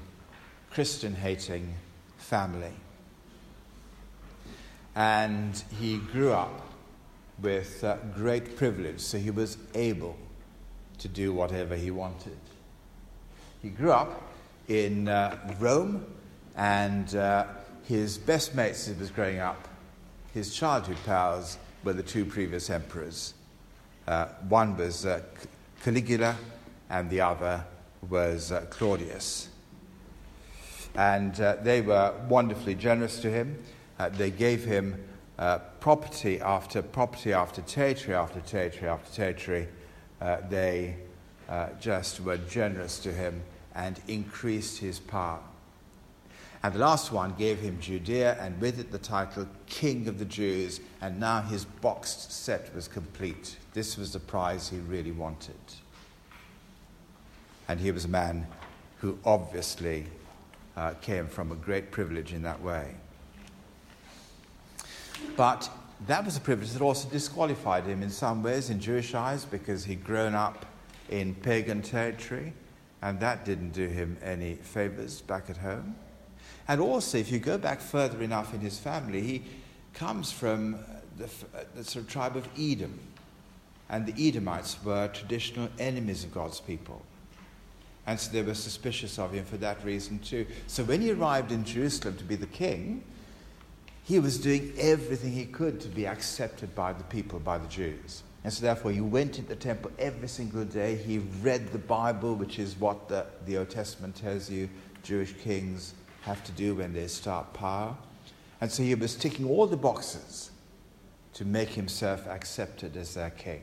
Christian 0.71 1.13
hating 1.13 1.73
family. 2.17 2.73
And 4.95 5.61
he 5.79 5.97
grew 5.97 6.31
up 6.31 6.67
with 7.41 7.83
uh, 7.83 7.97
great 8.15 8.55
privilege, 8.57 8.99
so 8.99 9.17
he 9.17 9.31
was 9.31 9.57
able 9.73 10.17
to 10.97 11.07
do 11.07 11.33
whatever 11.33 11.75
he 11.75 11.91
wanted. 11.91 12.37
He 13.61 13.69
grew 13.69 13.91
up 13.91 14.19
in 14.67 15.07
uh, 15.07 15.37
Rome, 15.59 16.03
and 16.55 17.15
uh, 17.15 17.45
his 17.83 18.17
best 18.17 18.55
mates 18.55 18.87
as 18.87 18.95
he 18.95 18.99
was 18.99 19.11
growing 19.11 19.37
up, 19.37 19.67
his 20.33 20.55
childhood 20.55 20.97
pals, 21.05 21.59
were 21.83 21.93
the 21.93 22.01
two 22.01 22.25
previous 22.25 22.71
emperors. 22.71 23.35
Uh, 24.07 24.25
one 24.49 24.75
was 24.77 25.05
uh, 25.05 25.21
Caligula, 25.83 26.35
and 26.89 27.07
the 27.11 27.21
other 27.21 27.63
was 28.09 28.51
uh, 28.51 28.61
Claudius. 28.71 29.49
And 30.95 31.39
uh, 31.39 31.57
they 31.61 31.81
were 31.81 32.15
wonderfully 32.27 32.73
generous 32.73 33.19
to 33.19 33.29
him. 33.29 33.59
They 34.13 34.31
gave 34.31 34.65
him 34.65 35.03
property 35.79 36.41
after 36.41 36.81
property 36.81 37.33
after 37.33 37.61
territory 37.61 38.15
after 38.15 38.41
territory 38.41 38.89
after 38.89 39.13
territory. 39.13 39.67
they 40.49 40.95
just 41.79 42.21
were 42.21 42.37
generous 42.37 42.97
to 42.97 43.13
him 43.13 43.43
and 43.75 43.99
increased 44.07 44.79
his 44.79 44.99
power. 44.99 45.39
And 46.63 46.73
the 46.73 46.79
last 46.79 47.11
one 47.11 47.33
gave 47.37 47.59
him 47.59 47.79
Judea, 47.79 48.37
and 48.39 48.59
with 48.61 48.79
it 48.79 48.91
the 48.91 48.99
title 48.99 49.47
King 49.65 50.07
of 50.07 50.19
the 50.19 50.25
Jews, 50.25 50.79
and 51.01 51.19
now 51.19 51.41
his 51.41 51.65
boxed 51.65 52.31
set 52.31 52.73
was 52.75 52.87
complete. 52.87 53.57
This 53.73 53.97
was 53.97 54.13
the 54.13 54.19
prize 54.19 54.69
he 54.69 54.77
really 54.77 55.11
wanted. 55.11 55.55
And 57.67 57.79
he 57.79 57.91
was 57.91 58.05
a 58.05 58.09
man 58.09 58.45
who 58.99 59.17
obviously 59.25 60.05
uh, 60.77 60.93
came 61.01 61.27
from 61.27 61.51
a 61.51 61.55
great 61.55 61.89
privilege 61.89 62.31
in 62.31 62.43
that 62.43 62.61
way. 62.61 62.95
But 65.35 65.69
that 66.07 66.23
was 66.25 66.37
a 66.37 66.41
privilege 66.41 66.71
that 66.71 66.81
also 66.81 67.09
disqualified 67.09 67.85
him 67.85 68.03
in 68.03 68.09
some 68.09 68.43
ways 68.43 68.69
in 68.69 68.79
Jewish 68.79 69.13
eyes 69.15 69.45
because 69.45 69.85
he'd 69.85 70.03
grown 70.03 70.35
up 70.35 70.65
in 71.09 71.35
pagan 71.35 71.81
territory, 71.81 72.53
and 73.01 73.19
that 73.19 73.45
didn't 73.45 73.71
do 73.71 73.87
him 73.87 74.17
any 74.23 74.55
favors 74.55 75.21
back 75.21 75.49
at 75.49 75.57
home. 75.57 75.95
And 76.67 76.79
also, 76.79 77.17
if 77.17 77.31
you 77.31 77.39
go 77.39 77.57
back 77.57 77.81
further 77.81 78.21
enough 78.21 78.53
in 78.53 78.59
his 78.59 78.77
family, 78.77 79.21
he 79.21 79.43
comes 79.93 80.31
from 80.31 80.77
the, 81.17 81.25
uh, 81.25 81.63
the 81.75 81.83
sort 81.83 82.05
of 82.05 82.11
tribe 82.11 82.35
of 82.35 82.47
Edom. 82.57 82.99
And 83.89 84.05
the 84.05 84.27
Edomites 84.27 84.77
were 84.83 85.07
traditional 85.09 85.67
enemies 85.79 86.23
of 86.23 86.33
God's 86.33 86.59
people. 86.61 87.01
And 88.07 88.19
so 88.19 88.31
they 88.31 88.41
were 88.41 88.53
suspicious 88.53 89.19
of 89.19 89.33
him 89.33 89.45
for 89.45 89.57
that 89.57 89.83
reason 89.83 90.19
too. 90.19 90.45
So 90.67 90.83
when 90.83 91.01
he 91.01 91.11
arrived 91.11 91.51
in 91.51 91.65
Jerusalem 91.65 92.17
to 92.17 92.23
be 92.23 92.35
the 92.35 92.47
king, 92.47 93.03
he 94.03 94.19
was 94.19 94.39
doing 94.39 94.73
everything 94.77 95.33
he 95.33 95.45
could 95.45 95.79
to 95.81 95.87
be 95.87 96.07
accepted 96.07 96.73
by 96.73 96.93
the 96.93 97.03
people, 97.05 97.39
by 97.39 97.57
the 97.57 97.67
Jews. 97.67 98.23
And 98.43 98.51
so 98.51 98.61
therefore 98.61 98.91
he 98.91 99.01
went 99.01 99.37
into 99.37 99.49
the 99.49 99.55
temple 99.55 99.91
every 99.99 100.27
single 100.27 100.65
day. 100.65 100.95
He 100.95 101.19
read 101.41 101.71
the 101.71 101.77
Bible, 101.77 102.35
which 102.35 102.57
is 102.57 102.75
what 102.79 103.07
the, 103.07 103.25
the 103.45 103.57
Old 103.57 103.69
Testament 103.69 104.15
tells 104.15 104.49
you 104.49 104.69
Jewish 105.03 105.33
kings 105.33 105.93
have 106.21 106.43
to 106.43 106.51
do 106.51 106.75
when 106.75 106.93
they 106.93 107.07
start 107.07 107.53
power. 107.53 107.95
And 108.59 108.71
so 108.71 108.83
he 108.83 108.95
was 108.95 109.15
ticking 109.15 109.47
all 109.47 109.67
the 109.67 109.77
boxes 109.77 110.51
to 111.33 111.45
make 111.45 111.69
himself 111.69 112.27
accepted 112.27 112.97
as 112.97 113.13
their 113.13 113.29
king. 113.29 113.61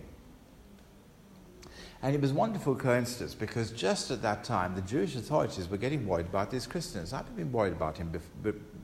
And 2.00 2.14
it 2.14 2.20
was 2.20 2.30
a 2.30 2.34
wonderful 2.34 2.76
coincidence 2.76 3.34
because 3.34 3.72
just 3.72 4.12
at 4.12 4.22
that 4.22 4.44
time, 4.44 4.76
the 4.76 4.82
Jewish 4.82 5.16
authorities 5.16 5.68
were 5.68 5.76
getting 5.76 6.06
worried 6.06 6.26
about 6.26 6.50
these 6.50 6.66
Christians. 6.66 7.12
I've 7.12 7.34
been 7.34 7.50
worried 7.50 7.72
about, 7.72 7.96
him 7.96 8.12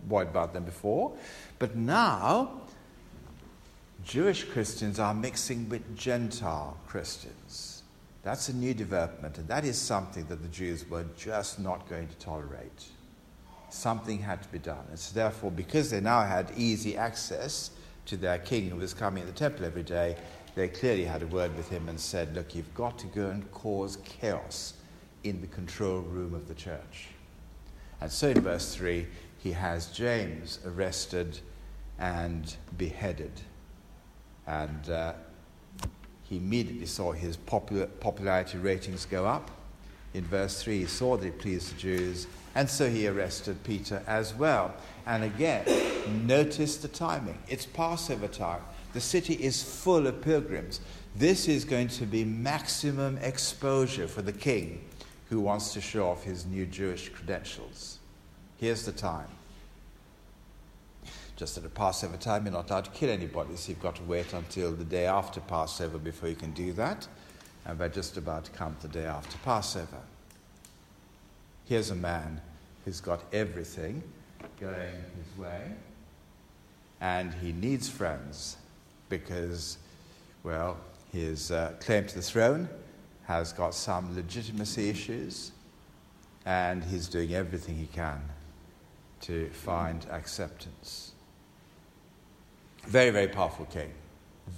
worried 0.09 0.29
about 0.29 0.53
them 0.53 0.65
before, 0.65 1.17
but 1.61 1.77
now 1.77 2.63
Jewish 4.05 4.45
Christians 4.45 4.99
are 5.01 5.15
mixing 5.15 5.69
with 5.69 5.97
Gentile 5.97 6.77
Christians. 6.87 7.83
That's 8.23 8.49
a 8.49 8.55
new 8.55 8.75
development, 8.75 9.39
and 9.39 9.49
that 9.49 9.65
is 9.65 9.79
something 9.79 10.27
that 10.27 10.43
the 10.43 10.49
Jews 10.49 10.89
were 10.89 11.05
just 11.17 11.59
not 11.59 11.89
going 11.89 12.09
to 12.09 12.17
tolerate 12.17 12.85
something 13.75 14.19
had 14.19 14.43
to 14.43 14.49
be 14.49 14.59
done. 14.59 14.85
And 14.89 14.99
so, 14.99 15.15
therefore, 15.15 15.51
because 15.51 15.91
they 15.91 16.01
now 16.01 16.23
had 16.23 16.53
easy 16.57 16.97
access 16.97 17.71
to 18.07 18.17
their 18.17 18.39
king 18.39 18.71
who 18.71 18.77
was 18.77 18.95
coming 18.95 19.25
to 19.25 19.31
the 19.31 19.37
temple 19.37 19.65
every 19.65 19.83
day, 19.83 20.17
they 20.55 20.69
clearly 20.69 21.05
had 21.05 21.23
a 21.23 21.27
word 21.27 21.55
with 21.57 21.69
him 21.69 21.89
and 21.89 21.99
said, 21.99 22.35
Look, 22.35 22.55
you've 22.55 22.73
got 22.75 22.99
to 23.01 23.07
go 23.09 23.29
and 23.29 23.51
cause 23.51 23.99
chaos 24.05 24.75
in 25.25 25.41
the 25.41 25.47
control 25.49 26.01
room 26.01 26.35
of 26.35 26.47
the 26.47 26.55
church. 26.55 27.09
And 28.01 28.11
so, 28.11 28.29
in 28.29 28.41
verse 28.41 28.75
3, 28.75 29.07
he 29.39 29.53
has 29.53 29.89
James 29.89 30.61
arrested 30.65 31.41
and 31.99 32.55
beheaded. 32.77 33.33
And 34.47 34.91
uh, 34.91 35.15
he 36.25 36.37
immediately 36.37 36.87
saw 36.87 37.13
his 37.13 37.37
popular, 37.37 37.87
popularity 37.87 38.59
ratings 38.59 39.07
go 39.07 39.27
up. 39.27 39.51
In 40.13 40.25
verse 40.25 40.63
3, 40.63 40.81
he 40.81 40.87
saw 40.87 41.17
that 41.17 41.27
it 41.27 41.39
pleased 41.39 41.75
the 41.75 41.81
Jews 41.81 42.27
and 42.55 42.71
so 42.71 42.89
he 42.89 43.09
arrested 43.09 43.63
Peter 43.65 44.03
as 44.07 44.35
well. 44.35 44.75
And 45.07 45.25
again, 45.25 45.67
notice 46.27 46.77
the 46.77 46.89
timing. 46.89 47.39
It's 47.49 47.67
Passover 47.67 48.29
time. 48.29 48.63
The 48.93 49.01
city 49.01 49.35
is 49.35 49.63
full 49.63 50.07
of 50.07 50.23
pilgrims. 50.23 50.81
This 51.17 51.49
is 51.49 51.65
going 51.65 51.89
to 51.89 52.07
be 52.07 52.25
maximum 52.25 53.19
exposure 53.19 54.07
for 54.07 54.23
the 54.23 54.33
king 54.33 54.85
who 55.31 55.41
wants 55.41 55.73
to 55.73 55.81
show 55.81 56.09
off 56.09 56.23
his 56.23 56.47
new 56.47 56.65
Jewish 56.65 57.09
credentials. 57.09 57.99
Here's 58.59 58.85
the 58.85 58.93
time. 58.93 59.27
Just 61.37 61.59
at 61.59 61.65
a 61.65 61.69
Passover 61.69 62.17
time, 62.17 62.45
you're 62.45 62.53
not 62.53 62.71
allowed 62.71 62.85
to 62.85 62.91
kill 62.93 63.11
anybody, 63.11 63.57
so 63.57 63.71
you've 63.71 63.83
got 63.83 63.97
to 63.97 64.05
wait 64.05 64.33
until 64.33 64.71
the 64.71 64.85
day 64.85 65.07
after 65.07 65.41
Passover 65.41 65.99
before 65.99 66.29
you 66.29 66.37
can 66.37 66.53
do 66.53 66.73
that. 66.75 67.09
And 67.67 67.79
we're 67.79 67.89
just 67.89 68.17
about 68.17 68.45
to 68.45 68.51
come 68.53 68.77
the 68.81 68.89
day 68.89 69.07
after 69.07 69.37
Passover. 69.39 69.99
Here's 71.65 71.91
a 71.91 71.97
man 71.97 72.41
who's 72.85 73.01
got 73.01 73.23
everything 73.33 74.03
going 74.61 74.95
his 75.17 75.39
way, 75.39 75.73
and 77.01 77.35
he 77.35 77.53
needs 77.53 77.89
friends 77.89 78.57
because, 79.09 79.79
well, 80.45 80.77
his 81.11 81.51
uh, 81.51 81.73
claim 81.81 82.07
to 82.07 82.15
the 82.15 82.23
throne 82.23 82.69
has 83.25 83.53
got 83.53 83.75
some 83.75 84.15
legitimacy 84.15 84.89
issues, 84.89 85.51
and 86.47 86.85
he's 86.85 87.09
doing 87.09 87.35
everything 87.35 87.77
he 87.77 87.87
can 87.87 88.21
to 89.23 89.49
find 89.51 90.07
acceptance. 90.11 91.14
Very, 92.87 93.11
very 93.11 93.29
powerful 93.29 93.67
king, 93.67 93.91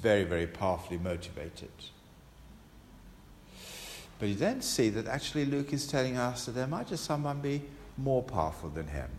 very, 0.03 0.25
very 0.25 0.47
powerfully 0.47 0.99
motivated. 0.99 1.71
But 4.19 4.29
you 4.29 4.35
then 4.35 4.63
see 4.63 4.89
that 4.91 5.07
actually 5.07 5.45
Luke 5.45 5.73
is 5.73 5.87
telling 5.87 6.17
us 6.17 6.47
that 6.47 6.53
there 6.53 6.67
might 6.67 6.89
just 6.89 7.05
someone 7.05 7.41
be 7.41 7.63
more 7.99 8.23
powerful 8.23 8.71
than 8.71 8.89
him. 8.89 9.11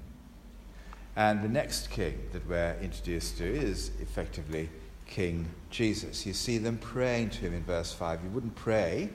And 1.15 1.43
the 1.43 1.49
next 1.49 1.89
king 1.89 2.19
that 2.31 2.47
we're 2.47 2.75
introduced 2.81 3.37
to 3.37 3.45
is 3.45 3.91
effectively 3.99 4.69
King 5.07 5.47
Jesus. 5.69 6.25
You 6.25 6.33
see 6.33 6.57
them 6.57 6.77
praying 6.77 7.31
to 7.31 7.39
him 7.39 7.53
in 7.53 7.63
verse 7.63 7.93
5. 7.93 8.23
You 8.23 8.29
wouldn't 8.29 8.55
pray 8.55 9.09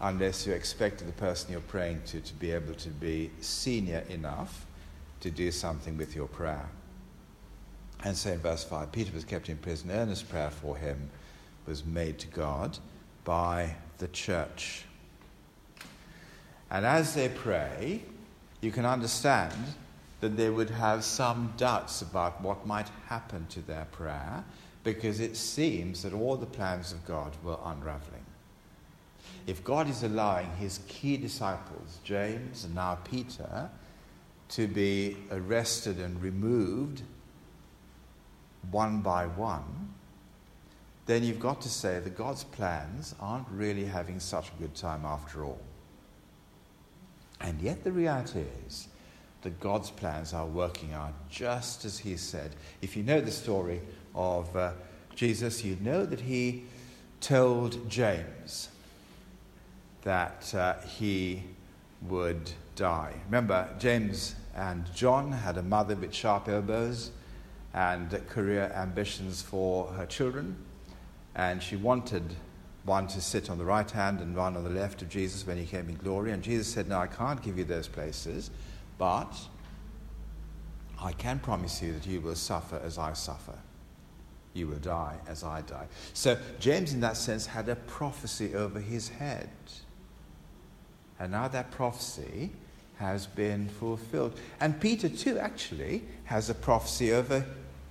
unless 0.00 0.46
you 0.46 0.52
expected 0.52 1.08
the 1.08 1.12
person 1.12 1.52
you're 1.52 1.60
praying 1.60 2.02
to 2.06 2.20
to 2.20 2.34
be 2.34 2.52
able 2.52 2.74
to 2.74 2.88
be 2.88 3.30
senior 3.40 4.04
enough 4.08 4.66
to 5.20 5.30
do 5.30 5.50
something 5.50 5.98
with 5.98 6.16
your 6.16 6.28
prayer. 6.28 6.68
And 8.02 8.16
so 8.16 8.32
in 8.32 8.38
verse 8.38 8.64
5, 8.64 8.92
Peter 8.92 9.12
was 9.12 9.24
kept 9.24 9.48
in 9.48 9.58
prison. 9.58 9.90
Earnest 9.90 10.28
prayer 10.28 10.50
for 10.50 10.76
him 10.76 11.10
was 11.66 11.84
made 11.84 12.18
to 12.20 12.26
God 12.28 12.78
by 13.24 13.74
the 13.98 14.08
church. 14.08 14.84
And 16.70 16.86
as 16.86 17.14
they 17.14 17.28
pray, 17.28 18.02
you 18.60 18.72
can 18.72 18.86
understand 18.86 19.54
that 20.20 20.36
they 20.36 20.50
would 20.50 20.70
have 20.70 21.04
some 21.04 21.52
doubts 21.56 22.02
about 22.02 22.40
what 22.40 22.66
might 22.66 22.88
happen 23.06 23.46
to 23.50 23.60
their 23.60 23.86
prayer 23.86 24.44
because 24.84 25.20
it 25.20 25.36
seems 25.36 26.02
that 26.02 26.12
all 26.12 26.36
the 26.36 26.46
plans 26.46 26.92
of 26.92 27.04
God 27.06 27.32
were 27.42 27.58
unraveling. 27.64 28.24
If 29.46 29.64
God 29.64 29.88
is 29.88 30.02
allowing 30.02 30.50
his 30.56 30.80
key 30.88 31.16
disciples, 31.16 31.98
James 32.04 32.64
and 32.64 32.74
now 32.74 32.98
Peter, 33.04 33.70
to 34.50 34.66
be 34.66 35.16
arrested 35.30 35.98
and 35.98 36.20
removed 36.22 37.02
one 38.70 39.00
by 39.00 39.26
one, 39.26 39.94
then 41.06 41.24
you've 41.24 41.40
got 41.40 41.60
to 41.62 41.68
say 41.68 41.98
that 41.98 42.16
God's 42.16 42.44
plans 42.44 43.14
aren't 43.20 43.48
really 43.50 43.84
having 43.84 44.20
such 44.20 44.48
a 44.48 44.60
good 44.60 44.74
time 44.74 45.04
after 45.04 45.44
all. 45.44 45.60
And 47.40 47.60
yet 47.60 47.84
the 47.84 47.92
reality 47.92 48.44
is 48.66 48.88
that 49.42 49.58
God's 49.60 49.90
plans 49.90 50.34
are 50.34 50.46
working 50.46 50.92
out 50.92 51.14
just 51.30 51.84
as 51.84 51.98
He 51.98 52.16
said. 52.16 52.54
If 52.82 52.96
you 52.96 53.02
know 53.02 53.20
the 53.20 53.30
story 53.30 53.80
of 54.14 54.54
uh, 54.54 54.72
Jesus, 55.14 55.64
you 55.64 55.76
know 55.80 56.04
that 56.04 56.20
He 56.20 56.64
told 57.20 57.88
James 57.88 58.68
that 60.02 60.54
uh, 60.54 60.74
he 60.80 61.42
would 62.08 62.52
die. 62.76 63.12
Remember, 63.26 63.68
James 63.78 64.34
and 64.54 64.84
John 64.94 65.32
had 65.32 65.58
a 65.58 65.62
mother 65.62 65.94
with 65.94 66.14
sharp 66.14 66.48
elbows 66.48 67.10
and 67.72 68.26
career 68.28 68.72
ambitions 68.74 69.42
for 69.42 69.88
her 69.88 70.06
children, 70.06 70.56
and 71.34 71.62
she 71.62 71.76
wanted 71.76 72.34
one 72.84 73.06
to 73.06 73.20
sit 73.20 73.50
on 73.50 73.58
the 73.58 73.64
right 73.64 73.90
hand 73.90 74.20
and 74.20 74.34
one 74.34 74.56
on 74.56 74.64
the 74.64 74.70
left 74.70 75.02
of 75.02 75.08
Jesus 75.08 75.46
when 75.46 75.56
he 75.56 75.64
came 75.64 75.88
in 75.88 75.96
glory. 75.96 76.32
And 76.32 76.42
Jesus 76.42 76.72
said, 76.72 76.88
No, 76.88 76.98
I 76.98 77.06
can't 77.06 77.42
give 77.42 77.58
you 77.58 77.64
those 77.64 77.88
places, 77.88 78.50
but 78.98 79.36
I 81.00 81.12
can 81.12 81.38
promise 81.38 81.82
you 81.82 81.92
that 81.92 82.06
you 82.06 82.20
will 82.20 82.34
suffer 82.34 82.80
as 82.84 82.98
I 82.98 83.12
suffer. 83.12 83.58
You 84.52 84.66
will 84.66 84.78
die 84.78 85.16
as 85.28 85.44
I 85.44 85.60
die. 85.62 85.86
So, 86.12 86.36
James, 86.58 86.92
in 86.92 87.00
that 87.00 87.16
sense, 87.16 87.46
had 87.46 87.68
a 87.68 87.76
prophecy 87.76 88.54
over 88.54 88.80
his 88.80 89.08
head. 89.08 89.50
And 91.20 91.32
now 91.32 91.48
that 91.48 91.70
prophecy 91.70 92.50
has 93.00 93.26
been 93.26 93.68
fulfilled. 93.68 94.38
And 94.60 94.80
Peter, 94.80 95.08
too, 95.08 95.38
actually, 95.38 96.02
has 96.24 96.48
a 96.48 96.54
prophecy 96.54 97.12
over 97.12 97.44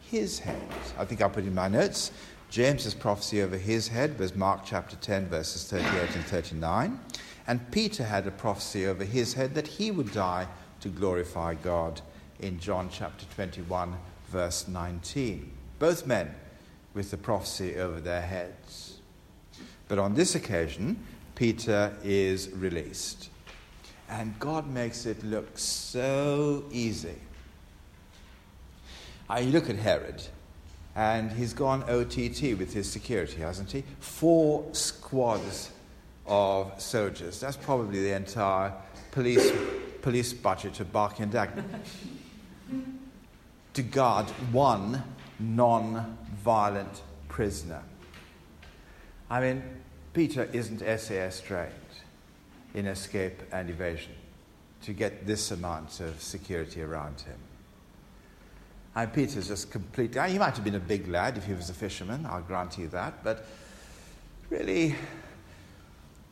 his 0.09 0.39
head. 0.39 0.61
I 0.97 1.03
think 1.03 1.21
I'll 1.21 1.29
put 1.29 1.43
in 1.43 1.53
my 1.53 1.67
notes 1.67 2.11
James's 2.49 2.95
prophecy 2.95 3.43
over 3.43 3.57
his 3.57 3.89
head 3.89 4.17
was 4.17 4.35
Mark 4.35 4.61
chapter 4.65 4.95
10, 4.95 5.27
verses 5.27 5.69
38 5.69 6.15
and 6.15 6.25
39. 6.25 6.99
And 7.45 7.71
Peter 7.71 8.03
had 8.03 8.25
a 8.25 8.31
prophecy 8.31 8.87
over 8.87 9.03
his 9.03 9.35
head 9.35 9.53
that 9.53 9.67
he 9.67 9.91
would 9.91 10.11
die 10.11 10.47
to 10.81 10.89
glorify 10.89 11.53
God 11.53 12.01
in 12.39 12.59
John 12.59 12.89
chapter 12.91 13.25
21, 13.35 13.95
verse 14.29 14.67
19. 14.67 15.51
Both 15.77 16.07
men 16.07 16.33
with 16.95 17.11
the 17.11 17.17
prophecy 17.17 17.75
over 17.75 17.99
their 17.99 18.21
heads. 18.21 18.97
But 19.87 19.99
on 19.99 20.15
this 20.15 20.33
occasion, 20.33 21.05
Peter 21.35 21.95
is 22.03 22.49
released. 22.49 23.29
And 24.09 24.37
God 24.39 24.67
makes 24.67 25.05
it 25.05 25.23
look 25.23 25.57
so 25.57 26.65
easy. 26.71 27.15
I 29.29 29.43
look 29.43 29.69
at 29.69 29.75
Herod 29.75 30.23
and 30.95 31.31
he's 31.31 31.53
gone 31.53 31.83
OTT 31.83 32.57
with 32.57 32.73
his 32.73 32.91
security, 32.91 33.37
hasn't 33.37 33.71
he? 33.71 33.83
Four 33.99 34.67
squads 34.73 35.71
of 36.25 36.81
soldiers. 36.81 37.39
That's 37.39 37.55
probably 37.55 38.01
the 38.01 38.15
entire 38.15 38.73
police, 39.11 39.51
police 40.01 40.33
budget 40.33 40.79
of 40.79 40.91
Dagenham. 40.91 41.63
to 43.73 43.83
guard 43.83 44.25
one 44.51 45.03
non 45.39 46.17
violent 46.43 47.03
prisoner. 47.27 47.83
I 49.29 49.39
mean, 49.41 49.63
Peter 50.13 50.49
isn't 50.51 50.79
SAS 50.79 51.41
trained 51.41 51.78
in 52.73 52.85
escape 52.87 53.41
and 53.51 53.69
evasion 53.69 54.13
to 54.83 54.93
get 54.93 55.25
this 55.25 55.51
amount 55.51 55.99
of 55.99 56.21
security 56.21 56.81
around 56.81 57.19
him. 57.21 57.37
And 58.95 59.13
Peter's 59.13 59.47
just 59.47 59.71
completely, 59.71 60.31
he 60.31 60.39
might 60.39 60.55
have 60.55 60.63
been 60.63 60.75
a 60.75 60.79
big 60.79 61.07
lad 61.07 61.37
if 61.37 61.45
he 61.45 61.53
was 61.53 61.69
a 61.69 61.73
fisherman, 61.73 62.25
I'll 62.25 62.41
grant 62.41 62.77
you 62.77 62.87
that, 62.89 63.23
but 63.23 63.45
really, 64.49 64.95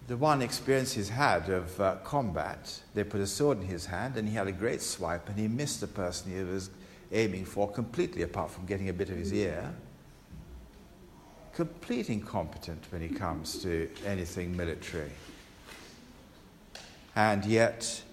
the 0.08 0.17
one 0.17 0.41
experience 0.41 0.93
he's 0.93 1.10
had 1.10 1.50
of 1.50 1.80
uh, 1.82 1.95
combat, 2.04 2.82
they 2.93 3.04
put 3.04 3.19
a 3.19 3.28
sword 3.28 3.60
in 3.60 3.67
his 3.67 3.86
hand 3.86 4.15
and 4.15 4.28
he 4.28 4.36
had 4.36 4.47
a 4.47 4.52
great 4.52 4.82
swipe 4.82 5.28
and 5.28 5.38
he 5.38 5.47
missed 5.47 5.82
the 5.82 5.88
person 5.88 6.32
he 6.32 6.41
was 6.43 6.69
aiming 7.12 7.45
for 7.45 7.69
completely, 7.69 8.23
apart 8.23 8.50
from 8.50 8.65
getting 8.65 8.89
a 8.89 8.93
bit 8.93 9.10
of 9.10 9.17
his 9.17 9.34
ear. 9.34 9.73
Complete 11.54 12.10
incompetent 12.10 12.86
when 12.89 13.02
he 13.02 13.10
comes 13.10 13.62
to 13.63 13.89
anything 14.06 14.56
military. 14.56 15.12
And 17.17 17.43
yet, 17.45 18.03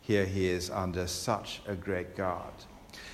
here 0.00 0.24
he 0.24 0.48
is 0.48 0.70
under 0.70 1.06
such 1.06 1.60
a 1.66 1.74
great 1.74 2.16
guard. 2.16 2.54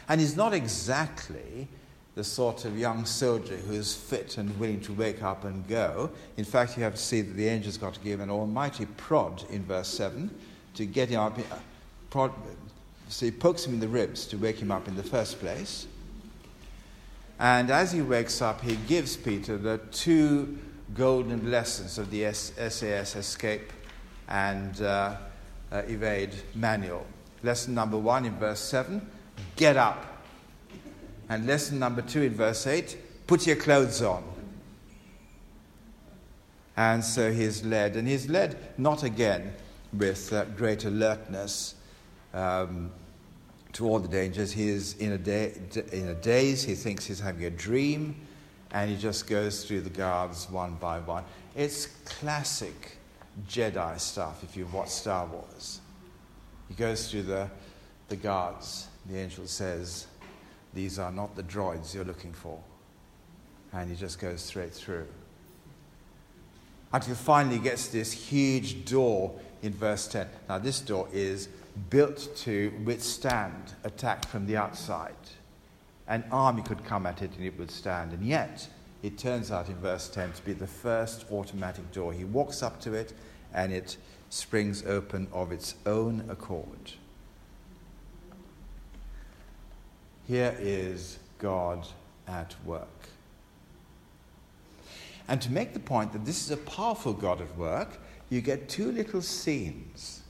And 0.08 0.20
he's 0.20 0.36
not 0.36 0.54
exactly 0.54 1.66
the 2.14 2.22
sort 2.22 2.64
of 2.64 2.78
young 2.78 3.04
soldier 3.04 3.56
who's 3.56 3.92
fit 3.92 4.38
and 4.38 4.56
willing 4.60 4.80
to 4.82 4.92
wake 4.92 5.24
up 5.24 5.44
and 5.44 5.66
go. 5.66 6.10
In 6.36 6.44
fact, 6.44 6.76
you 6.76 6.84
have 6.84 6.94
to 6.94 7.00
see 7.00 7.20
that 7.22 7.32
the 7.32 7.48
angel's 7.48 7.78
got 7.78 7.94
to 7.94 8.00
give 8.00 8.20
an 8.20 8.30
almighty 8.30 8.86
prod 8.96 9.42
in 9.50 9.64
verse 9.64 9.88
7 9.88 10.30
to 10.74 10.86
get 10.86 11.08
him 11.08 11.18
up. 11.18 11.36
Uh, 11.36 11.56
prod, 12.10 12.32
so 13.08 13.26
he 13.26 13.32
pokes 13.32 13.66
him 13.66 13.74
in 13.74 13.80
the 13.80 13.88
ribs 13.88 14.26
to 14.26 14.36
wake 14.36 14.60
him 14.60 14.70
up 14.70 14.86
in 14.86 14.94
the 14.94 15.02
first 15.02 15.40
place. 15.40 15.88
And 17.40 17.72
as 17.72 17.90
he 17.90 18.02
wakes 18.02 18.40
up, 18.40 18.60
he 18.60 18.76
gives 18.86 19.16
Peter 19.16 19.58
the 19.58 19.78
two 19.90 20.60
golden 20.94 21.50
lessons 21.50 21.98
of 21.98 22.12
the 22.12 22.32
SAS 22.32 23.16
escape 23.16 23.72
and 24.28 24.80
uh, 24.80 25.16
uh, 25.72 25.82
evade 25.86 26.34
manual. 26.54 27.06
Lesson 27.42 27.74
number 27.74 27.96
one 27.96 28.24
in 28.24 28.36
verse 28.38 28.60
7 28.60 29.06
get 29.56 29.76
up. 29.76 30.24
And 31.28 31.46
lesson 31.46 31.78
number 31.78 32.02
two 32.02 32.22
in 32.22 32.34
verse 32.34 32.66
8 32.66 32.98
put 33.26 33.46
your 33.46 33.56
clothes 33.56 34.02
on. 34.02 34.24
And 36.76 37.04
so 37.04 37.30
he's 37.30 37.64
led, 37.64 37.96
and 37.96 38.08
he's 38.08 38.28
led 38.28 38.56
not 38.78 39.02
again 39.02 39.52
with 39.92 40.32
uh, 40.32 40.44
great 40.56 40.84
alertness 40.84 41.74
um, 42.32 42.90
to 43.72 43.86
all 43.86 43.98
the 43.98 44.08
dangers. 44.08 44.52
He 44.52 44.68
is 44.68 44.96
in 44.96 45.12
a, 45.12 45.18
day, 45.18 45.52
in 45.92 46.08
a 46.08 46.14
daze, 46.14 46.62
he 46.62 46.74
thinks 46.74 47.04
he's 47.04 47.20
having 47.20 47.44
a 47.44 47.50
dream, 47.50 48.16
and 48.72 48.90
he 48.90 48.96
just 48.96 49.26
goes 49.26 49.64
through 49.64 49.82
the 49.82 49.90
guards 49.90 50.48
one 50.50 50.74
by 50.76 51.00
one. 51.00 51.24
It's 51.54 51.86
classic 52.04 52.96
Jedi 53.48 53.98
stuff 53.98 54.42
if 54.42 54.56
you've 54.56 54.72
watched 54.74 54.92
Star 54.92 55.26
Wars. 55.26 55.80
He 56.68 56.74
goes 56.74 57.10
through 57.10 57.22
the, 57.22 57.48
the 58.08 58.16
guards 58.16 58.88
the 59.06 59.18
angel 59.18 59.46
says, 59.46 60.06
these 60.74 60.98
are 60.98 61.10
not 61.10 61.34
the 61.34 61.42
droids 61.42 61.94
you're 61.94 62.04
looking 62.04 62.32
for. 62.32 62.58
And 63.72 63.90
he 63.90 63.96
just 63.96 64.18
goes 64.18 64.40
straight 64.40 64.72
through. 64.72 65.06
Until 66.92 67.14
finally 67.14 67.58
gets 67.58 67.88
this 67.88 68.12
huge 68.12 68.84
door 68.84 69.38
in 69.62 69.72
verse 69.72 70.08
10. 70.08 70.28
Now, 70.48 70.58
this 70.58 70.80
door 70.80 71.08
is 71.12 71.48
built 71.88 72.36
to 72.38 72.72
withstand 72.84 73.74
attack 73.84 74.26
from 74.26 74.46
the 74.46 74.56
outside. 74.56 75.14
An 76.08 76.24
army 76.32 76.62
could 76.62 76.84
come 76.84 77.06
at 77.06 77.22
it 77.22 77.30
and 77.36 77.44
it 77.44 77.56
would 77.58 77.70
stand. 77.70 78.12
And 78.12 78.24
yet, 78.24 78.66
it 79.02 79.16
turns 79.16 79.50
out 79.50 79.68
in 79.68 79.76
verse 79.76 80.08
10 80.08 80.32
to 80.32 80.42
be 80.42 80.52
the 80.52 80.66
first 80.66 81.24
automatic 81.30 81.90
door. 81.92 82.12
He 82.12 82.24
walks 82.24 82.62
up 82.62 82.80
to 82.82 82.92
it 82.92 83.12
and 83.52 83.72
it 83.72 83.96
springs 84.28 84.84
open 84.86 85.26
of 85.32 85.52
its 85.52 85.74
own 85.86 86.24
accord. 86.28 86.92
Here 90.26 90.56
is 90.60 91.18
God 91.38 91.86
at 92.28 92.54
work. 92.64 93.08
And 95.26 95.40
to 95.42 95.50
make 95.50 95.72
the 95.72 95.80
point 95.80 96.12
that 96.12 96.24
this 96.24 96.44
is 96.44 96.50
a 96.50 96.56
powerful 96.56 97.12
God 97.12 97.40
at 97.40 97.56
work, 97.56 97.98
you 98.28 98.40
get 98.40 98.68
two 98.68 98.92
little 98.92 99.22
scenes 99.22 100.20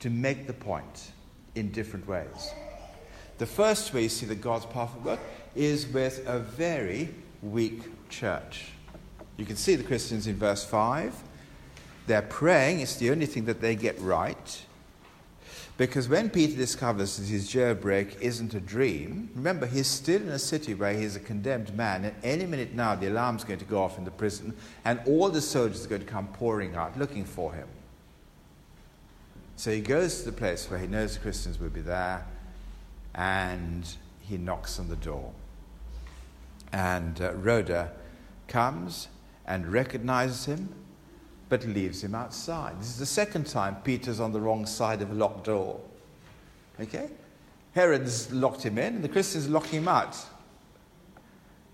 to 0.00 0.10
make 0.10 0.46
the 0.46 0.52
point 0.52 1.12
in 1.54 1.70
different 1.70 2.06
ways. 2.06 2.52
The 3.38 3.46
first 3.46 3.94
way 3.94 4.02
you 4.02 4.08
see 4.08 4.26
that 4.26 4.42
God's 4.42 4.66
powerful 4.66 5.00
work 5.00 5.20
is 5.54 5.86
with 5.86 6.26
a 6.26 6.38
very 6.38 7.08
weak 7.42 7.82
church. 8.08 8.66
You 9.36 9.46
can 9.46 9.56
see 9.56 9.74
the 9.76 9.84
Christians 9.84 10.26
in 10.26 10.36
verse 10.36 10.64
5. 10.64 11.14
They're 12.06 12.22
praying, 12.22 12.80
it's 12.80 12.96
the 12.96 13.10
only 13.10 13.26
thing 13.26 13.44
that 13.46 13.60
they 13.60 13.74
get 13.76 13.98
right. 14.00 14.66
Because 15.80 16.10
when 16.10 16.28
Peter 16.28 16.56
discovers 16.56 17.16
that 17.16 17.26
his 17.26 17.50
jailbreak 17.50 18.20
isn't 18.20 18.52
a 18.52 18.60
dream, 18.60 19.30
remember, 19.34 19.64
he's 19.64 19.86
still 19.86 20.20
in 20.20 20.28
a 20.28 20.38
city 20.38 20.74
where 20.74 20.92
he's 20.92 21.16
a 21.16 21.20
condemned 21.20 21.74
man, 21.74 22.04
and 22.04 22.14
any 22.22 22.44
minute 22.44 22.74
now 22.74 22.94
the 22.94 23.08
alarm's 23.08 23.44
going 23.44 23.60
to 23.60 23.64
go 23.64 23.82
off 23.82 23.96
in 23.96 24.04
the 24.04 24.10
prison, 24.10 24.54
and 24.84 25.00
all 25.06 25.30
the 25.30 25.40
soldiers 25.40 25.86
are 25.86 25.88
going 25.88 26.02
to 26.02 26.06
come 26.06 26.26
pouring 26.28 26.74
out 26.74 26.98
looking 26.98 27.24
for 27.24 27.54
him. 27.54 27.66
So 29.56 29.70
he 29.70 29.80
goes 29.80 30.18
to 30.18 30.26
the 30.26 30.36
place 30.36 30.70
where 30.70 30.78
he 30.78 30.86
knows 30.86 31.14
the 31.14 31.20
Christians 31.20 31.58
will 31.58 31.70
be 31.70 31.80
there, 31.80 32.26
and 33.14 33.86
he 34.30 34.38
knocks 34.38 34.78
on 34.78 34.88
the 34.88 34.96
door. 34.96 35.32
And 36.72 37.20
uh, 37.20 37.34
Rhoda 37.34 37.92
comes 38.48 39.08
and 39.46 39.66
recognizes 39.66 40.46
him 40.46 40.74
but 41.50 41.66
leaves 41.66 42.02
him 42.02 42.14
outside. 42.14 42.78
This 42.80 42.90
is 42.90 42.98
the 42.98 43.06
second 43.06 43.46
time 43.46 43.76
Peter's 43.82 44.20
on 44.20 44.32
the 44.32 44.40
wrong 44.40 44.64
side 44.66 45.02
of 45.02 45.10
a 45.10 45.14
locked 45.14 45.46
door. 45.46 45.80
Okay? 46.80 47.10
Herod's 47.74 48.32
locked 48.32 48.62
him 48.62 48.78
in, 48.78 48.94
and 48.94 49.04
the 49.04 49.08
Christians 49.08 49.48
lock 49.48 49.66
him 49.66 49.88
out. 49.88 50.16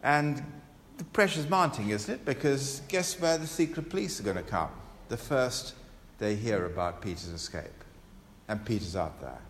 And 0.03 0.43
the 0.97 1.05
pressure's 1.05 1.49
mounting, 1.49 1.91
isn't 1.91 2.13
it? 2.13 2.25
Because 2.25 2.81
guess 2.89 3.21
where 3.21 3.37
the 3.37 3.47
secret 3.47 3.91
police 3.91 4.19
are 4.19 4.23
going 4.23 4.37
to 4.37 4.43
come? 4.43 4.71
The 5.09 5.17
first 5.19 5.75
they 6.19 6.35
hear 6.35 6.65
about 6.65 7.03
Peter's 7.03 7.29
escape. 7.29 7.85
And 8.49 8.65
Peter's 8.65 8.97
out 8.97 9.21
there. 9.21 9.41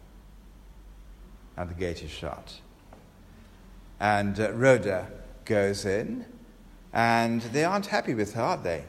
And 1.57 1.71
the 1.71 1.75
gate 1.75 2.03
is 2.03 2.11
shut. 2.11 2.61
And 4.01 4.39
uh, 4.39 4.53
Rhoda 4.53 5.09
goes 5.45 5.85
in, 5.85 6.25
and 6.93 7.41
they 7.43 7.65
aren't 7.65 7.87
happy 7.87 8.15
with 8.15 8.35
her, 8.35 8.43
are 8.43 8.57
they? 8.57 8.85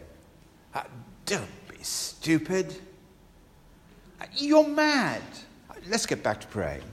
Uh, 0.74 0.84
don't 1.26 1.68
be 1.70 1.82
stupid. 1.82 2.76
You're 4.36 4.68
mad. 4.68 5.22
Let's 5.90 6.06
get 6.06 6.24
back 6.24 6.42
to 6.42 6.48
praying. 6.48 6.84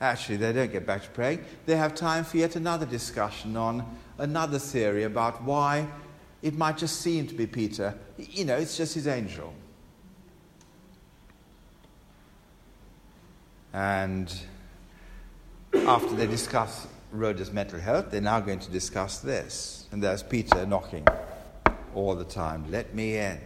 Actually, 0.00 0.36
they 0.36 0.52
don't 0.52 0.72
get 0.72 0.86
back 0.86 1.02
to 1.02 1.08
praying. 1.10 1.44
They 1.66 1.76
have 1.76 1.94
time 1.94 2.24
for 2.24 2.36
yet 2.36 2.56
another 2.56 2.84
discussion 2.84 3.56
on 3.56 3.86
another 4.18 4.58
theory 4.58 5.04
about 5.04 5.42
why 5.42 5.86
it 6.42 6.54
might 6.54 6.76
just 6.76 7.00
seem 7.00 7.26
to 7.28 7.34
be 7.34 7.46
Peter. 7.46 7.96
You 8.18 8.44
know, 8.44 8.56
it's 8.56 8.76
just 8.76 8.94
his 8.94 9.06
angel. 9.06 9.54
And 13.72 14.32
after 15.86 16.14
they 16.14 16.26
discuss 16.26 16.86
Rhoda's 17.12 17.52
mental 17.52 17.78
health, 17.78 18.10
they're 18.10 18.20
now 18.20 18.40
going 18.40 18.60
to 18.60 18.70
discuss 18.70 19.18
this. 19.18 19.86
And 19.92 20.02
there's 20.02 20.22
Peter 20.22 20.66
knocking 20.66 21.06
all 21.94 22.14
the 22.14 22.24
time. 22.24 22.70
Let 22.70 22.94
me 22.94 23.16
in. 23.16 23.38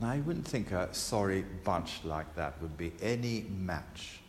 Now, 0.00 0.10
I 0.10 0.20
wouldn't 0.20 0.46
think 0.46 0.72
a 0.72 0.92
sorry 0.94 1.44
bunch 1.64 2.00
like 2.04 2.34
that 2.36 2.60
would 2.62 2.78
be 2.78 2.92
any 3.02 3.44
match 3.50 4.20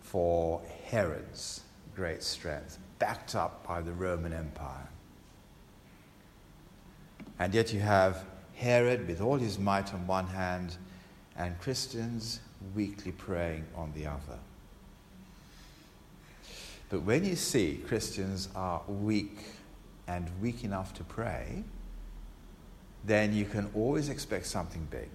for 0.00 0.62
Herod's 0.86 1.62
great 1.94 2.22
strength, 2.22 2.78
backed 2.98 3.34
up 3.34 3.66
by 3.66 3.80
the 3.80 3.92
Roman 3.92 4.32
Empire. 4.32 4.88
And 7.38 7.52
yet 7.52 7.72
you 7.72 7.80
have 7.80 8.24
Herod 8.54 9.06
with 9.06 9.20
all 9.20 9.36
his 9.36 9.58
might 9.58 9.92
on 9.92 10.06
one 10.06 10.26
hand, 10.26 10.76
and 11.36 11.58
Christians 11.60 12.40
weakly 12.74 13.12
praying 13.12 13.64
on 13.74 13.92
the 13.94 14.06
other. 14.06 14.38
But 16.88 17.02
when 17.02 17.24
you 17.24 17.36
see 17.36 17.80
Christians 17.86 18.48
are 18.54 18.82
weak 18.86 19.38
and 20.06 20.30
weak 20.40 20.64
enough 20.64 20.94
to 20.94 21.04
pray, 21.04 21.64
then 23.04 23.34
you 23.34 23.44
can 23.44 23.70
always 23.74 24.08
expect 24.08 24.46
something 24.46 24.86
big. 24.90 25.10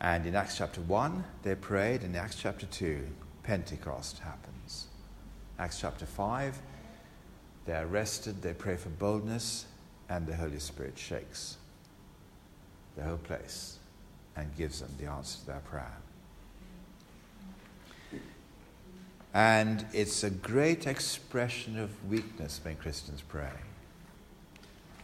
And 0.00 0.26
in 0.26 0.34
Acts 0.34 0.58
chapter 0.58 0.80
1, 0.82 1.24
they 1.42 1.54
prayed. 1.54 2.02
In 2.02 2.14
Acts 2.14 2.36
chapter 2.36 2.66
2, 2.66 3.06
Pentecost 3.42 4.18
happens. 4.18 4.86
Acts 5.58 5.80
chapter 5.80 6.04
5, 6.04 6.60
they're 7.64 7.86
arrested, 7.86 8.42
they 8.42 8.52
pray 8.52 8.76
for 8.76 8.90
boldness, 8.90 9.66
and 10.08 10.26
the 10.26 10.36
Holy 10.36 10.58
Spirit 10.58 10.98
shakes 10.98 11.56
the 12.96 13.02
whole 13.02 13.16
place 13.16 13.78
and 14.36 14.54
gives 14.56 14.80
them 14.80 14.90
the 14.98 15.06
answer 15.06 15.38
to 15.40 15.46
their 15.46 15.60
prayer. 15.60 15.96
And 19.32 19.84
it's 19.92 20.22
a 20.22 20.30
great 20.30 20.86
expression 20.86 21.78
of 21.78 21.90
weakness 22.08 22.60
when 22.62 22.76
Christians 22.76 23.20
pray. 23.20 23.50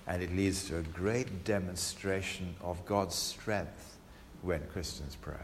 And 0.07 0.23
it 0.23 0.35
leads 0.35 0.69
to 0.69 0.79
a 0.79 0.83
great 0.83 1.45
demonstration 1.45 2.55
of 2.62 2.85
God's 2.87 3.16
strength 3.16 3.99
when 4.43 4.61
Christians 4.73 5.16
pray. 5.21 5.35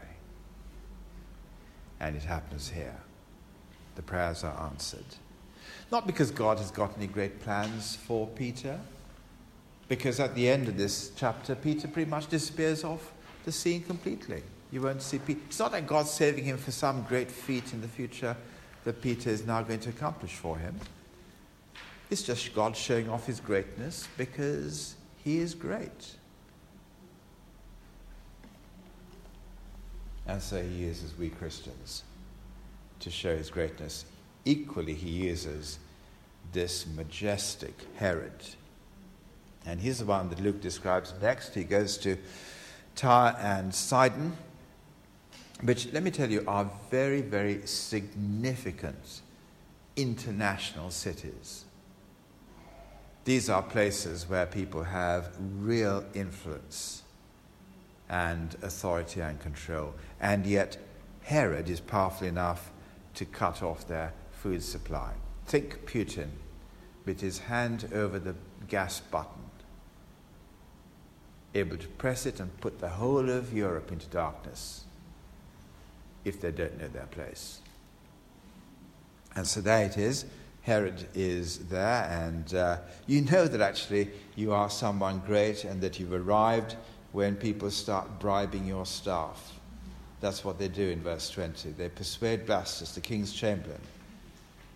And 1.99 2.15
it 2.15 2.23
happens 2.23 2.69
here. 2.69 2.95
The 3.95 4.01
prayers 4.03 4.43
are 4.43 4.69
answered. 4.69 5.05
Not 5.91 6.07
because 6.07 6.31
God 6.31 6.57
has 6.57 6.71
got 6.71 6.95
any 6.97 7.07
great 7.07 7.41
plans 7.41 7.95
for 7.95 8.27
Peter, 8.27 8.79
because 9.89 10.19
at 10.19 10.35
the 10.35 10.47
end 10.47 10.67
of 10.67 10.77
this 10.77 11.11
chapter, 11.15 11.55
Peter 11.55 11.87
pretty 11.87 12.09
much 12.09 12.27
disappears 12.27 12.83
off 12.83 13.11
the 13.47 13.51
scene 13.53 13.81
completely. 13.81 14.43
You 14.71 14.81
won't 14.81 15.01
see 15.01 15.19
Peter. 15.19 15.39
It's 15.47 15.57
not 15.57 15.71
that 15.71 15.87
God's 15.87 16.11
saving 16.11 16.43
him 16.43 16.57
for 16.57 16.71
some 16.71 17.03
great 17.03 17.31
feat 17.31 17.71
in 17.71 17.79
the 17.79 17.87
future 17.87 18.35
that 18.83 19.01
Peter 19.01 19.29
is 19.29 19.45
now 19.45 19.61
going 19.61 19.79
to 19.79 19.89
accomplish 19.89 20.33
for 20.33 20.57
him. 20.57 20.75
It's 22.09 22.23
just 22.23 22.53
God 22.53 22.75
showing 22.75 23.09
off 23.09 23.25
his 23.25 23.39
greatness 23.39 24.09
because 24.17 24.95
he 25.23 25.37
is 25.37 25.55
great. 25.55 26.15
And 30.27 30.41
so 30.41 30.61
he 30.61 30.67
uses 30.67 31.17
we 31.17 31.29
Christians 31.29 32.03
to 32.99 33.09
show 33.09 33.33
his 33.37 33.49
greatness. 33.49 34.03
Equally, 34.43 34.93
he 34.93 35.09
uses 35.09 35.79
this 36.51 36.85
majestic 36.85 37.79
Herod. 37.95 38.43
And 39.65 39.79
he's 39.79 39.99
the 39.99 40.05
one 40.05 40.27
that 40.31 40.41
Luke 40.41 40.59
describes 40.59 41.13
next. 41.21 41.55
He 41.55 41.63
goes 41.63 41.97
to 41.99 42.17
Tyre 42.97 43.37
and 43.39 43.73
Sidon 43.73 44.35
which, 45.61 45.91
let 45.91 46.03
me 46.03 46.11
tell 46.11 46.29
you, 46.29 46.43
are 46.47 46.69
very, 46.91 47.21
very 47.21 47.65
significant 47.65 49.21
international 49.95 50.91
cities. 50.91 51.65
These 53.25 53.49
are 53.49 53.63
places 53.63 54.29
where 54.29 54.45
people 54.45 54.83
have 54.83 55.35
real 55.39 56.05
influence 56.13 57.01
and 58.07 58.55
authority 58.61 59.19
and 59.19 59.39
control. 59.39 59.95
And 60.21 60.45
yet, 60.45 60.77
Herod 61.23 61.69
is 61.69 61.79
powerful 61.79 62.27
enough 62.27 62.71
to 63.15 63.25
cut 63.25 63.63
off 63.63 63.87
their 63.87 64.13
food 64.31 64.63
supply. 64.63 65.13
Think 65.47 65.87
Putin 65.87 66.29
with 67.05 67.19
his 67.19 67.39
hand 67.39 67.89
over 67.93 68.19
the 68.19 68.35
gas 68.67 68.99
button, 68.99 69.46
able 71.53 71.77
to 71.77 71.87
press 71.87 72.25
it 72.25 72.39
and 72.39 72.55
put 72.61 72.79
the 72.79 72.89
whole 72.89 73.29
of 73.29 73.53
Europe 73.53 73.91
into 73.91 74.07
darkness 74.07 74.83
if 76.25 76.41
they 76.41 76.51
don't 76.51 76.79
know 76.79 76.87
their 76.87 77.07
place. 77.07 77.59
And 79.35 79.47
so 79.47 79.61
there 79.61 79.85
it 79.85 79.97
is. 79.97 80.25
Herod 80.63 81.07
is 81.15 81.59
there, 81.69 82.09
and 82.11 82.53
uh, 82.53 82.79
you 83.05 83.21
know 83.21 83.47
that 83.47 83.61
actually 83.61 84.09
you 84.35 84.51
are 84.51 84.69
someone 84.69 85.21
great 85.25 85.63
and 85.63 85.79
that 85.81 85.99
you've 85.99 86.11
arrived 86.11 86.75
when 87.13 87.35
people 87.37 87.71
start 87.71 88.19
bribing 88.19 88.65
your 88.65 88.85
staff. 88.85 89.53
That's 90.19 90.43
what 90.43 90.59
they 90.59 90.67
do 90.67 90.89
in 90.89 91.01
verse 91.01 91.29
20. 91.29 91.71
They 91.71 91.87
persuade 91.87 92.45
Blastus, 92.45 92.93
the 92.93 93.01
king's 93.01 93.31
chamberlain, 93.31 93.79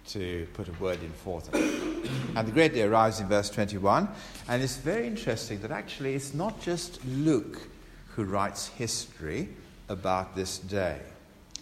to 0.10 0.48
put 0.54 0.68
a 0.68 0.74
word 0.74 1.02
in 1.04 1.12
for 1.12 1.42
them. 1.42 1.54
and 2.36 2.48
the 2.48 2.52
great 2.52 2.74
day 2.74 2.84
arrives 2.84 3.20
in 3.20 3.28
verse 3.28 3.50
21. 3.50 4.08
And 4.48 4.62
it's 4.62 4.78
very 4.78 5.08
interesting 5.08 5.62
that 5.62 5.72
actually 5.72 6.16
it's 6.16 6.34
not 6.34 6.62
just 6.62 7.04
Luke 7.06 7.68
who 8.16 8.24
writes 8.24 8.68
history 8.68 9.50
about 9.90 10.36
this 10.36 10.58
day. 10.60 11.00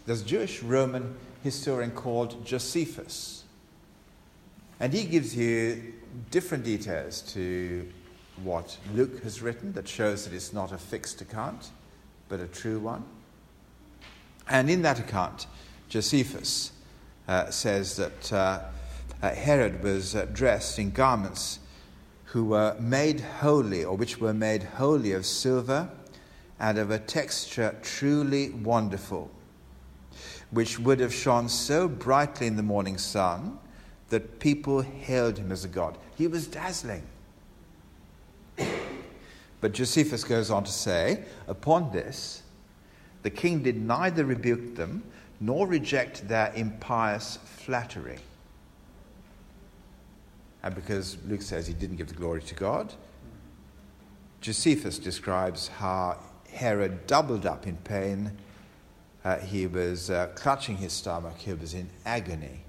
There's 0.06 0.22
a 0.22 0.26
Jewish 0.26 0.64
Roman 0.64 1.16
historian 1.44 1.92
called 1.92 2.46
Josephus. 2.46 3.44
And 4.80 4.94
he 4.94 5.04
gives 5.04 5.36
you 5.36 5.94
different 6.32 6.64
details 6.64 7.22
to 7.34 7.88
what 8.44 8.78
Luke 8.94 9.22
has 9.24 9.42
written 9.42 9.74
that 9.74 9.88
shows 9.88 10.26
that 10.26 10.34
it's 10.34 10.54
not 10.54 10.72
a 10.72 10.78
fixed 10.78 11.22
account, 11.22 11.70
but 12.30 12.40
a 12.40 12.48
true 12.48 12.80
one. 12.80 13.04
And 14.48 14.70
in 14.70 14.82
that 14.84 15.00
account, 15.00 15.48
Josephus 15.90 16.72
uh, 17.30 17.52
says 17.52 17.96
that 17.96 18.34
uh, 18.34 18.60
uh, 19.22 19.30
Herod 19.30 19.84
was 19.84 20.16
uh, 20.16 20.26
dressed 20.34 20.80
in 20.80 20.90
garments 20.90 21.60
who 22.26 22.44
were 22.44 22.76
made 22.80 23.20
holy, 23.20 23.86
or 23.86 23.96
which 23.96 24.20
were 24.20 24.34
made 24.34 24.64
holy 24.64 25.12
of 25.12 25.28
silver 25.28 25.90
and 26.60 26.80
of 26.80 26.90
a 26.90 26.98
texture 26.98 27.78
truly 27.84 28.50
wonderful, 28.50 29.30
which 30.50 30.80
would 30.80 31.00
have 31.00 31.14
shone 31.14 31.48
so 31.48 31.88
brightly 31.88 32.48
in 32.48 32.56
the 32.56 32.64
morning 32.64 32.98
sun 32.98 33.60
that 34.10 34.40
people 34.40 34.82
hailed 34.82 35.38
him 35.38 35.52
as 35.52 35.64
a 35.64 35.68
god. 35.68 36.00
He 36.18 36.26
was 36.26 36.48
dazzling. 36.48 37.04
But 39.62 39.74
Josephus 39.74 40.24
goes 40.24 40.50
on 40.50 40.64
to 40.64 40.72
say, 40.72 41.26
upon 41.48 41.92
this, 41.92 42.42
the 43.22 43.30
king 43.30 43.62
did 43.62 43.78
neither 43.80 44.26
rebuke 44.26 44.76
them 44.76 45.04
nor 45.40 45.68
reject 45.68 46.28
their 46.28 46.52
impious 46.56 47.38
flattery. 47.46 48.20
And 50.62 50.76
because 50.76 51.18
Luke 51.26 51.42
says 51.42 51.68
he 51.68 51.74
didn't 51.74 51.96
give 51.96 52.08
the 52.08 52.16
glory 52.16 52.42
to 52.42 52.56
God, 52.56 52.94
Josephus 54.42 55.00
describes 55.00 55.68
how 55.68 56.18
Herod 56.52 57.08
doubled 57.08 57.46
up 57.46 57.68
in 57.68 57.78
pain. 57.78 58.32
Uh, 59.24 59.38
he 59.38 59.68
was 59.68 60.10
uh, 60.10 60.28
clutching 60.36 60.78
his 60.78 60.94
stomach, 60.94 61.38
he 61.38 61.54
was 61.54 61.74
in 61.74 61.90
agony 62.06 62.62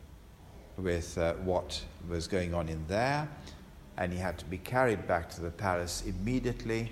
with 0.76 1.16
uh, 1.18 1.34
what 1.34 1.82
was 2.08 2.26
going 2.26 2.54
on 2.54 2.68
in 2.68 2.84
there, 2.88 3.28
and 3.96 4.12
he 4.12 4.18
had 4.18 4.38
to 4.38 4.44
be 4.44 4.58
carried 4.58 5.06
back 5.06 5.30
to 5.30 5.40
the 5.40 5.50
palace 5.50 6.02
immediately. 6.06 6.90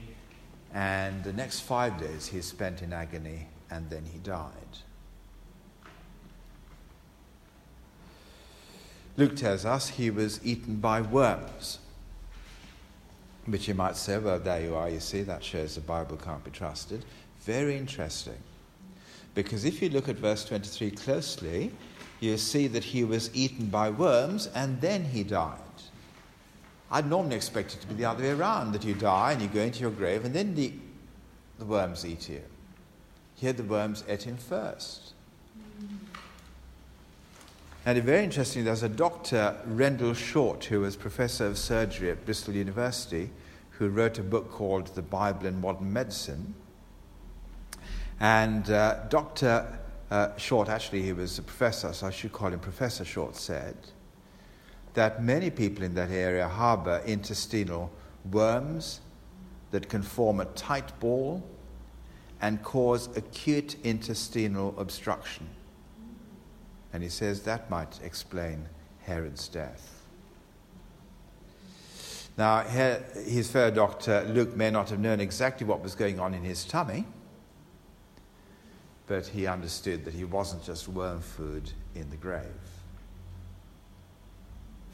And 0.75 1.25
the 1.25 1.33
next 1.33 1.61
five 1.61 1.99
days 1.99 2.27
he 2.27 2.41
spent 2.43 2.83
in 2.83 2.93
agony, 2.93 3.49
and 3.71 3.89
then 3.89 4.05
he 4.05 4.19
died. 4.19 4.53
Luke 9.19 9.35
tells 9.35 9.65
us 9.65 9.89
he 9.89 10.11
was 10.11 10.41
eaten 10.45 10.77
by 10.77 11.01
worms. 11.01 11.81
Which 13.47 13.67
you 13.67 13.75
might 13.75 13.97
say, 13.97 14.17
well, 14.17 14.39
there 14.39 14.63
you 14.63 14.77
are, 14.77 14.89
you 14.89 15.01
see, 15.01 15.23
that 15.23 15.43
shows 15.43 15.75
the 15.75 15.81
Bible 15.81 16.17
can't 16.17 16.45
be 16.45 16.53
trusted. 16.53 17.05
Very 17.41 17.77
interesting. 17.77 18.39
Because 19.35 19.65
if 19.65 19.83
you 19.83 19.89
look 19.89 20.09
at 20.09 20.17
verse 20.17 20.45
23 20.45 20.93
closely, 20.93 21.73
you 22.21 22.39
see 22.39 22.69
that 22.69 22.85
he 22.85 23.03
was 23.03 23.35
eaten 23.35 23.67
by 23.67 23.91
worms 23.91 24.47
and 24.55 24.81
then 24.81 25.05
he 25.05 25.25
died. 25.25 25.59
I'd 26.91 27.11
normally 27.11 27.37
expect 27.37 27.75
it 27.75 27.81
to 27.81 27.89
be 27.89 27.95
the 27.95 28.05
other 28.05 28.23
way 28.23 28.31
around 28.31 28.73
that 28.73 28.85
you 28.85 28.95
die 28.95 29.33
and 29.33 29.43
you 29.43 29.49
go 29.49 29.61
into 29.61 29.81
your 29.81 29.91
grave 29.91 30.25
and 30.25 30.35
then 30.35 30.55
the, 30.55 30.73
the 31.59 31.65
worms 31.65 32.07
eat 32.07 32.29
you. 32.29 32.43
Here 33.35 33.53
the 33.53 33.65
worms 33.65 34.05
ate 34.09 34.23
him 34.23 34.37
first. 34.37 35.13
And 37.89 38.05
very 38.05 38.23
interestingly, 38.23 38.67
there's 38.67 38.83
a 38.83 38.89
Dr. 38.91 39.57
Rendle 39.65 40.13
Short, 40.13 40.63
who 40.67 40.81
was 40.81 40.95
professor 40.95 41.47
of 41.47 41.57
surgery 41.57 42.11
at 42.11 42.23
Bristol 42.27 42.53
University, 42.55 43.31
who 43.71 43.89
wrote 43.89 44.19
a 44.19 44.23
book 44.23 44.51
called 44.51 44.89
The 44.89 45.01
Bible 45.01 45.47
in 45.47 45.59
Modern 45.63 45.91
Medicine. 45.91 46.55
And 48.21 48.69
uh, 48.69 49.05
Dr. 49.09 49.79
Uh, 50.11 50.37
Short, 50.37 50.69
actually, 50.69 51.01
he 51.01 51.15
was 51.15 51.39
a 51.39 51.43
professor, 51.43 51.95
so 51.95 52.09
I 52.09 52.11
should 52.11 52.31
call 52.31 52.53
him 52.53 52.61
Professor 52.61 53.07
Short, 53.07 53.35
said 53.35 53.75
that 54.93 55.25
many 55.25 55.49
people 55.49 55.83
in 55.83 55.95
that 55.95 56.11
area 56.11 56.47
harbor 56.47 57.01
intestinal 57.07 57.91
worms 58.31 59.01
that 59.71 59.89
can 59.89 60.03
form 60.03 60.41
a 60.41 60.45
tight 60.45 61.01
ball 61.01 61.43
and 62.43 62.63
cause 62.63 63.09
acute 63.17 63.77
intestinal 63.83 64.75
obstruction. 64.77 65.49
And 66.93 67.03
he 67.03 67.09
says 67.09 67.43
that 67.43 67.71
might 67.71 68.01
explain 68.03 68.69
Herod's 69.03 69.49
death. 69.49 69.95
Now, 72.37 72.61
his 72.63 73.51
fellow 73.51 73.71
doctor 73.71 74.25
Luke 74.29 74.57
may 74.57 74.71
not 74.71 74.91
have 74.91 75.01
known 75.01 75.21
exactly 75.21 75.67
what 75.67 75.83
was 75.83 75.95
going 75.95 76.21
on 76.21 76.35
in 76.35 76.45
his 76.45 76.65
tummy 76.65 77.05
but 79.09 79.27
he 79.27 79.47
understood 79.47 80.05
that 80.05 80.15
he 80.15 80.25
wasn't 80.25 80.63
just 80.63 80.87
worm 80.87 81.21
food 81.21 81.73
in 81.95 82.09
the 82.11 82.17
grave. 82.17 82.45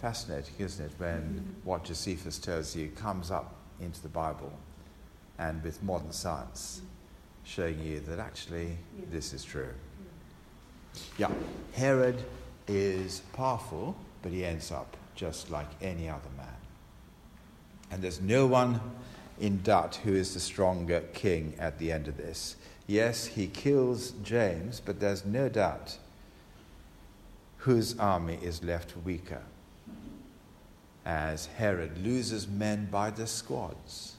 Fascinating, 0.01 0.55
isn't 0.59 0.87
it, 0.87 0.93
when 0.99 1.19
mm-hmm. 1.19 1.69
what 1.69 1.85
Josephus 1.85 2.39
tells 2.39 2.77
you 2.77 2.89
comes 2.91 3.31
up 3.31 3.57
into 3.81 4.01
the 4.01 4.09
Bible 4.09 4.53
and 5.39 5.63
with 5.65 5.83
modern 5.83 6.13
science 6.13 6.81
showing 7.43 7.79
you 7.81 8.01
that 8.01 8.21
actually 8.21 8.69
yeah. 8.97 9.05
this 9.11 9.33
is 9.33 9.45
true. 9.45 9.75
Yeah, 11.19 11.31
Herod 11.73 12.25
is 12.67 13.21
powerful, 13.33 13.97
but 14.23 14.33
he 14.33 14.45
ends 14.45 14.71
up 14.73 14.97
just 15.15 15.51
like 15.51 15.69
any 15.83 16.09
other 16.09 16.31
man. 16.37 16.47
And 17.91 18.03
there's 18.03 18.21
no 18.21 18.47
one 18.47 18.81
in 19.41 19.63
doubt 19.63 19.97
who 19.97 20.15
is 20.15 20.35
the 20.35 20.41
stronger 20.41 21.01
king 21.13 21.55
at 21.59 21.79
the 21.79 21.93
end 21.93 22.09
of 22.09 22.17
this. 22.17 22.57
Yes, 22.87 23.27
he 23.27 23.47
kills 23.47 24.13
James, 24.23 24.81
but 24.81 25.01
there's 25.01 25.25
no 25.25 25.49
doubt 25.49 25.99
whose 27.59 27.99
army 27.99 28.39
is 28.43 28.63
left 28.63 28.95
weaker 29.05 29.43
as 31.07 31.47
Herod 31.47 31.99
loses 31.99 32.49
men 32.49 32.89
by 32.91 33.11
the 33.11 33.27
squads 33.27 34.15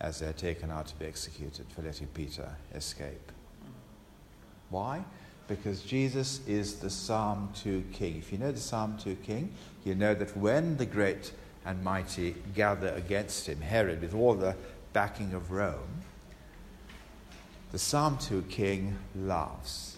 as 0.00 0.18
they're 0.18 0.32
taken 0.32 0.70
out 0.70 0.86
to 0.86 0.94
be 0.96 1.06
executed 1.06 1.66
for 1.74 1.82
letting 1.82 2.08
Peter 2.08 2.48
escape. 2.74 3.32
Why? 4.68 5.04
Because 5.48 5.82
Jesus 5.82 6.40
is 6.46 6.76
the 6.76 6.90
Psalm 6.90 7.50
2 7.54 7.84
king. 7.92 8.16
If 8.18 8.32
you 8.32 8.38
know 8.38 8.52
the 8.52 8.60
Psalm 8.60 8.96
2 8.98 9.16
king, 9.16 9.52
you 9.84 9.94
know 9.94 10.14
that 10.14 10.36
when 10.36 10.76
the 10.76 10.86
great 10.86 11.32
and 11.64 11.82
mighty 11.82 12.36
gather 12.54 12.88
against 12.88 13.48
him, 13.48 13.60
Herod, 13.60 14.00
with 14.00 14.14
all 14.14 14.34
the 14.34 14.56
backing 14.92 15.34
of 15.34 15.50
Rome, 15.50 16.02
the 17.72 17.78
Psalm 17.78 18.18
2 18.18 18.42
king 18.42 18.98
laughs 19.16 19.96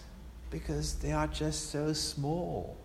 because 0.49 0.95
they 0.95 1.11
are 1.11 1.27
just 1.27 1.69
so 1.71 1.91
small. 1.91 2.77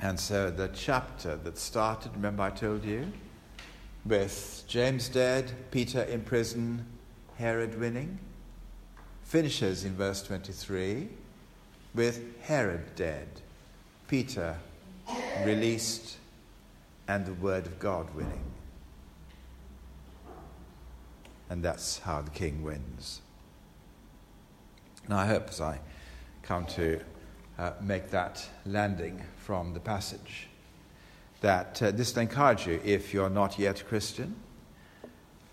And 0.00 0.18
so 0.18 0.50
the 0.50 0.68
chapter 0.68 1.36
that 1.36 1.58
started, 1.58 2.12
remember 2.14 2.44
I 2.44 2.50
told 2.50 2.84
you, 2.84 3.12
with 4.06 4.64
James 4.66 5.08
dead, 5.08 5.52
Peter 5.70 6.02
in 6.02 6.22
prison, 6.22 6.86
Herod 7.38 7.78
winning, 7.78 8.18
finishes 9.22 9.84
in 9.84 9.94
verse 9.94 10.22
23 10.24 11.08
with 11.94 12.40
Herod 12.42 12.96
dead, 12.96 13.28
Peter 14.08 14.56
released, 15.44 16.16
and 17.06 17.24
the 17.24 17.34
word 17.34 17.66
of 17.66 17.78
God 17.78 18.12
winning. 18.12 18.42
And 21.48 21.62
that's 21.62 22.00
how 22.00 22.22
the 22.22 22.30
king 22.30 22.64
wins. 22.64 23.20
Now, 25.08 25.18
I 25.18 25.26
hope 25.26 25.48
as 25.48 25.60
I 25.60 25.78
come 26.42 26.66
to 26.66 27.00
uh, 27.56 27.70
make 27.80 28.10
that 28.10 28.48
landing 28.66 29.22
from 29.36 29.74
the 29.74 29.80
passage 29.80 30.48
that 31.40 31.80
uh, 31.80 31.92
this 31.92 32.16
will 32.16 32.22
encourage 32.22 32.66
you 32.66 32.80
if 32.84 33.14
you're 33.14 33.30
not 33.30 33.60
yet 33.60 33.80
a 33.80 33.84
Christian 33.84 34.34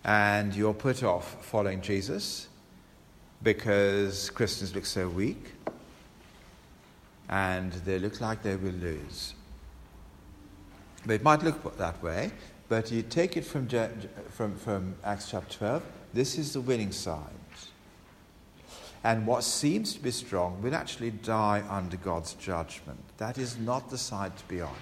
and 0.06 0.56
you're 0.56 0.74
put 0.74 1.04
off 1.04 1.44
following 1.46 1.82
Jesus 1.82 2.48
because 3.44 4.30
Christians 4.30 4.74
look 4.74 4.86
so 4.86 5.10
weak 5.10 5.52
and 7.28 7.74
they 7.74 8.00
look 8.00 8.22
like 8.22 8.42
they 8.44 8.56
will 8.56 8.72
lose. 8.72 9.34
It 11.10 11.24
might 11.24 11.44
look 11.44 11.78
that 11.78 12.02
way 12.02 12.32
but 12.68 12.92
you 12.92 13.04
take 13.04 13.38
it 13.38 13.46
from, 13.46 13.68
from, 14.30 14.56
from 14.58 14.96
Acts 15.04 15.30
chapter 15.30 15.58
12, 15.58 15.84
this 16.14 16.38
is 16.38 16.54
the 16.54 16.62
winning 16.62 16.92
side. 16.92 17.20
And 19.04 19.28
what 19.28 19.44
seems 19.44 19.94
to 19.94 20.00
be 20.00 20.10
strong 20.10 20.64
will 20.64 20.74
actually 20.74 21.12
die 21.12 21.64
under 21.70 21.96
God's 21.98 22.34
judgment. 22.34 23.00
That 23.18 23.38
is 23.38 23.58
not 23.58 23.92
the 23.92 24.00
side 24.00 24.36
to 24.38 24.44
be 24.46 24.62
on. 24.62 24.76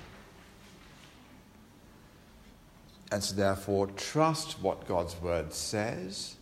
And 3.13 3.23
so, 3.23 3.35
therefore, 3.35 3.85
trust 3.95 4.59
what 4.59 4.87
God's 4.87 5.15
word 5.21 5.53
says. 5.53 6.35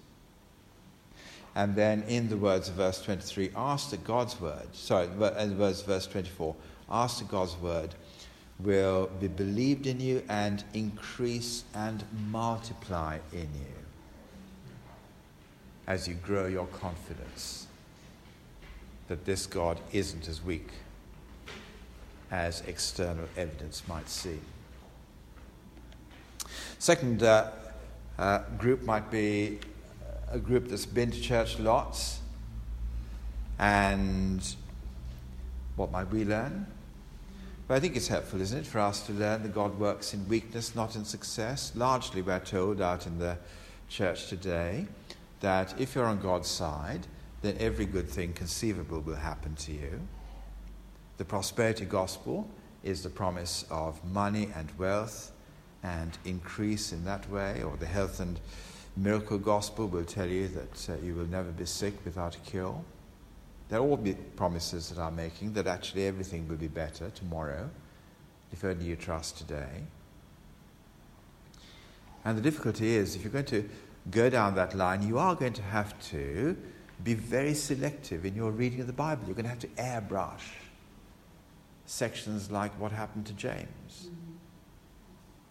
And 1.54 1.76
then, 1.76 2.04
in 2.04 2.30
the 2.30 2.38
words 2.38 2.70
of 2.70 2.76
verse 2.76 3.02
23, 3.02 3.52
ask 3.58 3.90
that 3.90 4.06
God's 4.06 4.40
word, 4.40 4.70
sorry, 4.72 5.08
in 5.08 5.12
of 5.82 5.86
verse 5.86 6.08
24, 6.08 6.56
ask 6.90 7.20
that 7.20 7.28
God's 7.28 7.58
word 7.58 7.94
will 8.58 9.12
be 9.20 9.28
believed 9.28 9.86
in 9.86 10.00
you 10.00 10.24
and 10.30 10.64
increase 10.74 11.66
and 11.76 12.06
multiply 12.30 13.20
in 13.34 13.50
you 13.54 13.76
as 15.88 16.08
you 16.08 16.14
grow 16.14 16.48
your 16.48 16.68
confidence 16.68 17.68
that 19.10 19.26
this 19.26 19.46
God 19.46 19.78
isn't 19.92 20.30
as 20.30 20.42
weak 20.42 20.70
as 22.32 22.62
external 22.62 23.28
evidence 23.36 23.84
might 23.90 24.08
seem. 24.08 24.40
Second 26.80 27.24
uh, 27.24 27.52
uh, 28.18 28.40
group 28.58 28.84
might 28.84 29.10
be 29.12 29.60
a 30.32 30.40
group 30.40 30.68
that's 30.68 30.86
been 30.86 31.12
to 31.12 31.22
church 31.22 31.60
lots. 31.60 32.20
And 33.60 34.44
what 35.76 35.92
might 35.92 36.10
we 36.10 36.26
learn? 36.26 36.66
But 37.68 37.76
I 37.76 37.80
think 37.80 37.96
it's 37.96 38.08
helpful, 38.08 38.42
isn't 38.42 38.60
it, 38.60 38.68
for 38.68 38.80
us 38.80 39.06
to 39.08 39.14
learn 39.14 39.44
that 39.44 39.54
God 39.54 39.80
works 39.80 40.14
in 40.14 40.28
weakness, 40.28 40.76
not 40.76 40.96
in 40.96 41.06
success. 41.06 41.72
Largely, 41.76 42.22
we're 42.22 42.40
told 42.40 42.82
out 42.82 43.08
in 43.08 43.20
the 43.20 43.38
church 43.88 44.28
today 44.28 44.88
that 45.42 45.80
if 45.80 45.96
you're 45.96 46.06
on 46.06 46.20
God's 46.20 46.50
side, 46.50 47.08
then 47.42 47.56
every 47.60 47.86
good 47.86 48.10
thing 48.10 48.34
conceivable 48.34 49.00
will 49.00 49.16
happen 49.16 49.56
to 49.56 49.72
you. 49.72 50.00
The 51.18 51.26
prosperity 51.26 51.86
gospel 51.86 52.48
is 52.84 53.04
the 53.04 53.10
promise 53.10 53.66
of 53.70 54.04
money 54.06 54.50
and 54.56 54.70
wealth 54.78 55.32
and 55.84 56.18
increase 56.26 56.92
in 56.92 57.04
that 57.06 57.30
way, 57.30 57.64
or 57.64 57.76
the 57.78 57.86
health 57.86 58.20
and 58.20 58.40
miracle 58.96 59.38
gospel 59.38 59.88
will 59.88 60.04
tell 60.04 60.28
you 60.28 60.48
that 60.50 60.90
uh, 60.90 60.96
you 61.04 61.16
will 61.16 61.28
never 61.28 61.52
be 61.52 61.66
sick 61.66 61.94
without 62.06 62.36
a 62.36 62.40
cure. 62.40 62.80
There 63.70 63.80
are 63.80 63.84
all 63.84 63.98
promises 64.36 64.90
that 64.90 65.02
I'm 65.02 65.16
making 65.16 65.54
that 65.54 65.66
actually 65.66 66.06
everything 66.06 66.48
will 66.48 66.58
be 66.58 66.68
better 66.68 67.10
tomorrow 67.10 67.70
if 68.52 68.66
only 68.66 68.86
you 68.86 68.96
trust 68.96 69.38
today. 69.38 69.84
And 72.26 72.38
the 72.38 72.42
difficulty 72.42 72.96
is, 72.96 73.16
if 73.16 73.24
you're 73.24 73.32
going 73.32 73.46
to 73.46 73.68
go 74.12 74.30
down 74.30 74.56
that 74.56 74.76
line, 74.76 75.08
you 75.08 75.18
are 75.18 75.36
going 75.36 75.54
to 75.54 75.62
have 75.62 76.00
to 76.10 76.58
be 77.04 77.14
very 77.14 77.54
selective 77.54 78.26
in 78.26 78.36
your 78.36 78.52
reading 78.52 78.82
of 78.82 78.88
the 78.88 78.94
Bible. 78.94 79.24
You're 79.26 79.36
going 79.36 79.46
to 79.46 79.50
have 79.50 79.60
to 79.60 79.68
airbrush 79.68 80.44
sections 81.86 82.52
like 82.52 82.78
what 82.80 82.92
happened 82.92 83.26
to 83.28 83.34
James. 83.34 84.10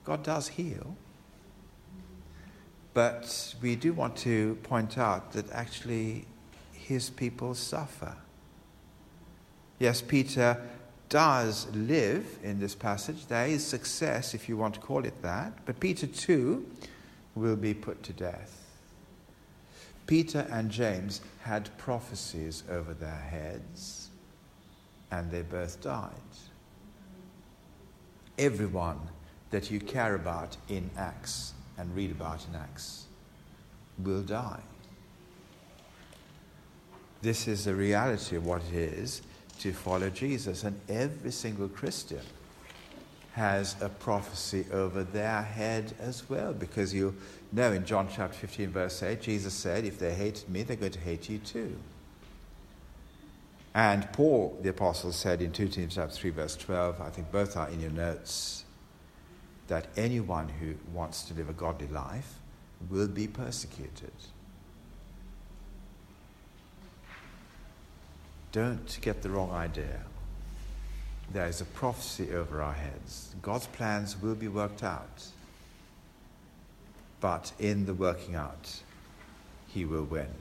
God 0.05 0.23
does 0.23 0.49
heal. 0.49 0.97
But 2.95 3.55
we 3.63 3.77
do 3.77 3.93
want 3.93 4.17
to 4.19 4.57
point 4.63 4.99
out 4.99 5.33
that 5.33 5.51
actually 5.53 6.27
his 6.73 7.11
people 7.11 7.55
suffer. 7.55 8.17
Yes, 9.79 10.03
Peter 10.03 10.61
does 11.09 11.69
live 11.75 12.27
in 12.43 12.61
this 12.61 12.75
passage. 12.75 13.27
There 13.27 13.47
is 13.47 13.65
success, 13.65 14.35
if 14.35 14.49
you 14.49 14.57
want 14.57 14.75
to 14.75 14.81
call 14.81 15.05
it 15.05 15.23
that. 15.23 15.65
But 15.67 15.81
Peter, 15.81 16.07
too, 16.07 16.67
will 17.35 17.57
be 17.57 17.75
put 17.75 18.03
to 18.05 18.13
death. 18.13 18.57
Peter 20.07 20.47
and 20.51 20.71
James 20.71 21.21
had 21.43 21.71
prophecies 21.79 22.65
over 22.69 22.93
their 22.93 23.11
heads, 23.11 24.09
and 25.11 25.31
they 25.31 25.43
both 25.43 25.81
died. 25.81 26.11
Everyone 28.37 29.01
that 29.51 29.71
you 29.71 29.81
care 29.81 30.15
about 30.15 30.57
in 30.69 30.91
Acts 30.97 31.55
and 31.77 31.95
read 31.95 32.11
about 32.11 32.45
in 32.49 32.55
Acts 32.55 33.07
will 33.99 34.23
die. 34.23 34.61
This 37.23 37.49
is 37.49 37.65
the 37.65 37.75
reality 37.75 38.37
of 38.37 38.47
what 38.47 38.63
it 38.73 38.75
is 38.75 39.23
to 39.61 39.73
follow 39.73 40.09
Jesus, 40.09 40.65
and 40.65 40.81
every 40.89 41.31
single 41.31 41.69
Christian 41.69 42.23
has 43.33 43.77
a 43.81 43.89
prophecy 43.89 44.65
over 44.73 45.05
their 45.05 45.43
head 45.43 45.95
as 46.01 46.29
well, 46.29 46.53
because 46.53 46.95
you 46.95 47.15
know 47.53 47.73
in 47.73 47.85
John 47.85 48.09
chapter 48.15 48.37
15, 48.39 48.71
verse 48.71 49.03
8, 49.03 49.21
Jesus 49.21 49.55
said, 49.55 49.85
If 49.85 49.99
they 49.99 50.15
hated 50.15 50.49
me, 50.49 50.63
they're 50.63 50.77
going 50.77 50.93
to 50.93 51.01
hate 51.01 51.29
you 51.29 51.39
too. 51.39 51.77
And 53.75 54.11
Paul, 54.13 54.59
the 54.63 54.71
apostle, 54.71 55.13
said 55.13 55.43
in 55.43 55.53
2 55.53 55.69
Timothy 55.69 55.95
chapter 55.95 56.15
3, 56.15 56.31
verse 56.31 56.57
12, 56.57 57.01
I 57.01 57.11
think 57.11 57.31
both 57.31 57.57
are 57.57 57.69
in 57.69 57.81
your 57.81 57.91
notes, 57.91 58.65
that 59.71 59.87
anyone 59.97 60.49
who 60.49 60.75
wants 60.93 61.23
to 61.23 61.33
live 61.33 61.49
a 61.49 61.53
godly 61.53 61.87
life 61.87 62.41
will 62.91 63.07
be 63.07 63.29
persecuted. 63.29 64.11
Don't 68.51 68.99
get 69.01 69.23
the 69.23 69.31
wrong 69.31 69.53
idea. 69.53 70.01
There 71.33 71.47
is 71.47 71.61
a 71.61 71.65
prophecy 71.65 72.33
over 72.35 72.61
our 72.61 72.73
heads. 72.73 73.37
God's 73.43 73.69
plans 73.69 74.21
will 74.21 74.35
be 74.35 74.49
worked 74.49 74.83
out. 74.83 75.27
But 77.21 77.53
in 77.61 77.87
the 77.87 77.95
working 77.95 78.35
out, 78.35 78.83
He 79.69 79.85
will 79.85 80.03
win. 80.03 80.35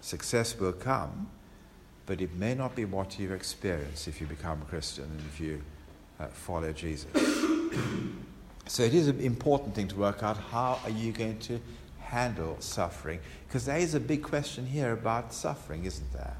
Success 0.00 0.58
will 0.58 0.72
come, 0.72 1.28
but 2.06 2.20
it 2.20 2.34
may 2.34 2.56
not 2.56 2.74
be 2.74 2.84
what 2.86 3.20
you 3.20 3.32
experience 3.32 4.08
if 4.08 4.20
you 4.20 4.26
become 4.26 4.62
a 4.62 4.64
Christian 4.64 5.04
and 5.04 5.20
if 5.32 5.38
you 5.38 5.62
uh, 6.22 6.26
follow 6.28 6.72
Jesus. 6.72 7.10
so 8.66 8.82
it 8.82 8.94
is 8.94 9.08
an 9.08 9.20
important 9.20 9.74
thing 9.74 9.88
to 9.88 9.96
work 9.96 10.22
out 10.22 10.36
how 10.36 10.80
are 10.84 10.90
you 10.90 11.12
going 11.12 11.38
to 11.40 11.60
handle 12.00 12.56
suffering? 12.60 13.18
Because 13.48 13.64
there 13.64 13.78
is 13.78 13.94
a 13.94 14.00
big 14.00 14.22
question 14.22 14.66
here 14.66 14.92
about 14.92 15.32
suffering, 15.32 15.84
isn't 15.84 16.12
there? 16.12 16.36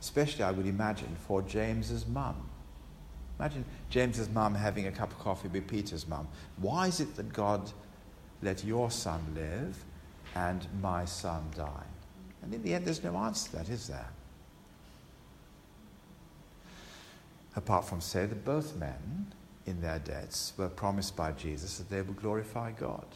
Especially, 0.00 0.44
I 0.44 0.50
would 0.50 0.66
imagine, 0.66 1.16
for 1.26 1.42
James's 1.42 2.06
mum. 2.06 2.48
Imagine 3.38 3.64
James's 3.88 4.28
mum 4.28 4.54
having 4.54 4.86
a 4.86 4.92
cup 4.92 5.10
of 5.10 5.18
coffee 5.18 5.48
with 5.48 5.66
Peter's 5.66 6.06
mum. 6.06 6.28
Why 6.58 6.88
is 6.88 7.00
it 7.00 7.16
that 7.16 7.32
God 7.32 7.72
let 8.42 8.64
your 8.64 8.90
son 8.90 9.20
live 9.34 9.82
and 10.34 10.66
my 10.80 11.04
son 11.04 11.44
die? 11.56 11.86
And 12.42 12.52
in 12.52 12.62
the 12.62 12.74
end, 12.74 12.84
there's 12.84 13.02
no 13.02 13.16
answer 13.16 13.50
to 13.50 13.56
that, 13.56 13.68
is 13.68 13.88
there? 13.88 14.08
Apart 17.54 17.84
from 17.84 18.00
say 18.00 18.26
that 18.26 18.44
both 18.44 18.76
men, 18.76 19.32
in 19.66 19.80
their 19.80 19.98
deaths, 19.98 20.52
were 20.56 20.68
promised 20.68 21.16
by 21.16 21.32
Jesus 21.32 21.78
that 21.78 21.90
they 21.90 22.02
would 22.02 22.20
glorify 22.20 22.72
God. 22.72 23.06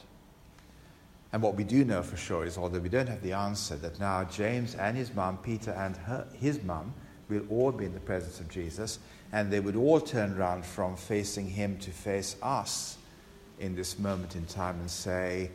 And 1.32 1.42
what 1.42 1.56
we 1.56 1.64
do 1.64 1.84
know 1.84 2.02
for 2.02 2.16
sure 2.16 2.44
is, 2.44 2.56
although 2.56 2.78
we 2.78 2.88
don't 2.88 3.08
have 3.08 3.22
the 3.22 3.32
answer, 3.32 3.76
that 3.76 3.98
now 3.98 4.24
James 4.24 4.74
and 4.74 4.96
his 4.96 5.12
mum, 5.14 5.38
Peter 5.38 5.72
and 5.72 5.96
her, 5.96 6.26
his 6.34 6.62
mum, 6.62 6.94
will 7.28 7.44
all 7.50 7.72
be 7.72 7.84
in 7.84 7.94
the 7.94 8.00
presence 8.00 8.38
of 8.40 8.48
Jesus, 8.48 8.98
and 9.32 9.52
they 9.52 9.60
would 9.60 9.76
all 9.76 10.00
turn 10.00 10.38
around 10.38 10.64
from 10.64 10.96
facing 10.96 11.48
him 11.48 11.78
to 11.78 11.90
face 11.90 12.36
us 12.42 12.96
in 13.58 13.74
this 13.74 13.98
moment 13.98 14.36
in 14.36 14.46
time 14.46 14.78
and 14.80 14.90
say, 14.90 15.50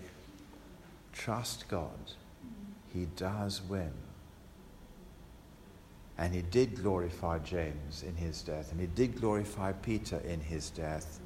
Trust 1.13 1.67
God. 1.67 2.13
He 2.93 3.07
does 3.15 3.61
win. 3.61 3.91
And 6.21 6.35
he 6.35 6.43
did 6.43 6.75
glorify 6.83 7.39
James 7.39 8.03
in 8.03 8.15
his 8.15 8.43
death, 8.43 8.71
and 8.71 8.79
he 8.79 8.85
did 8.85 9.19
glorify 9.19 9.71
Peter 9.71 10.19
in 10.19 10.39
his 10.39 10.69
death, 10.69 11.19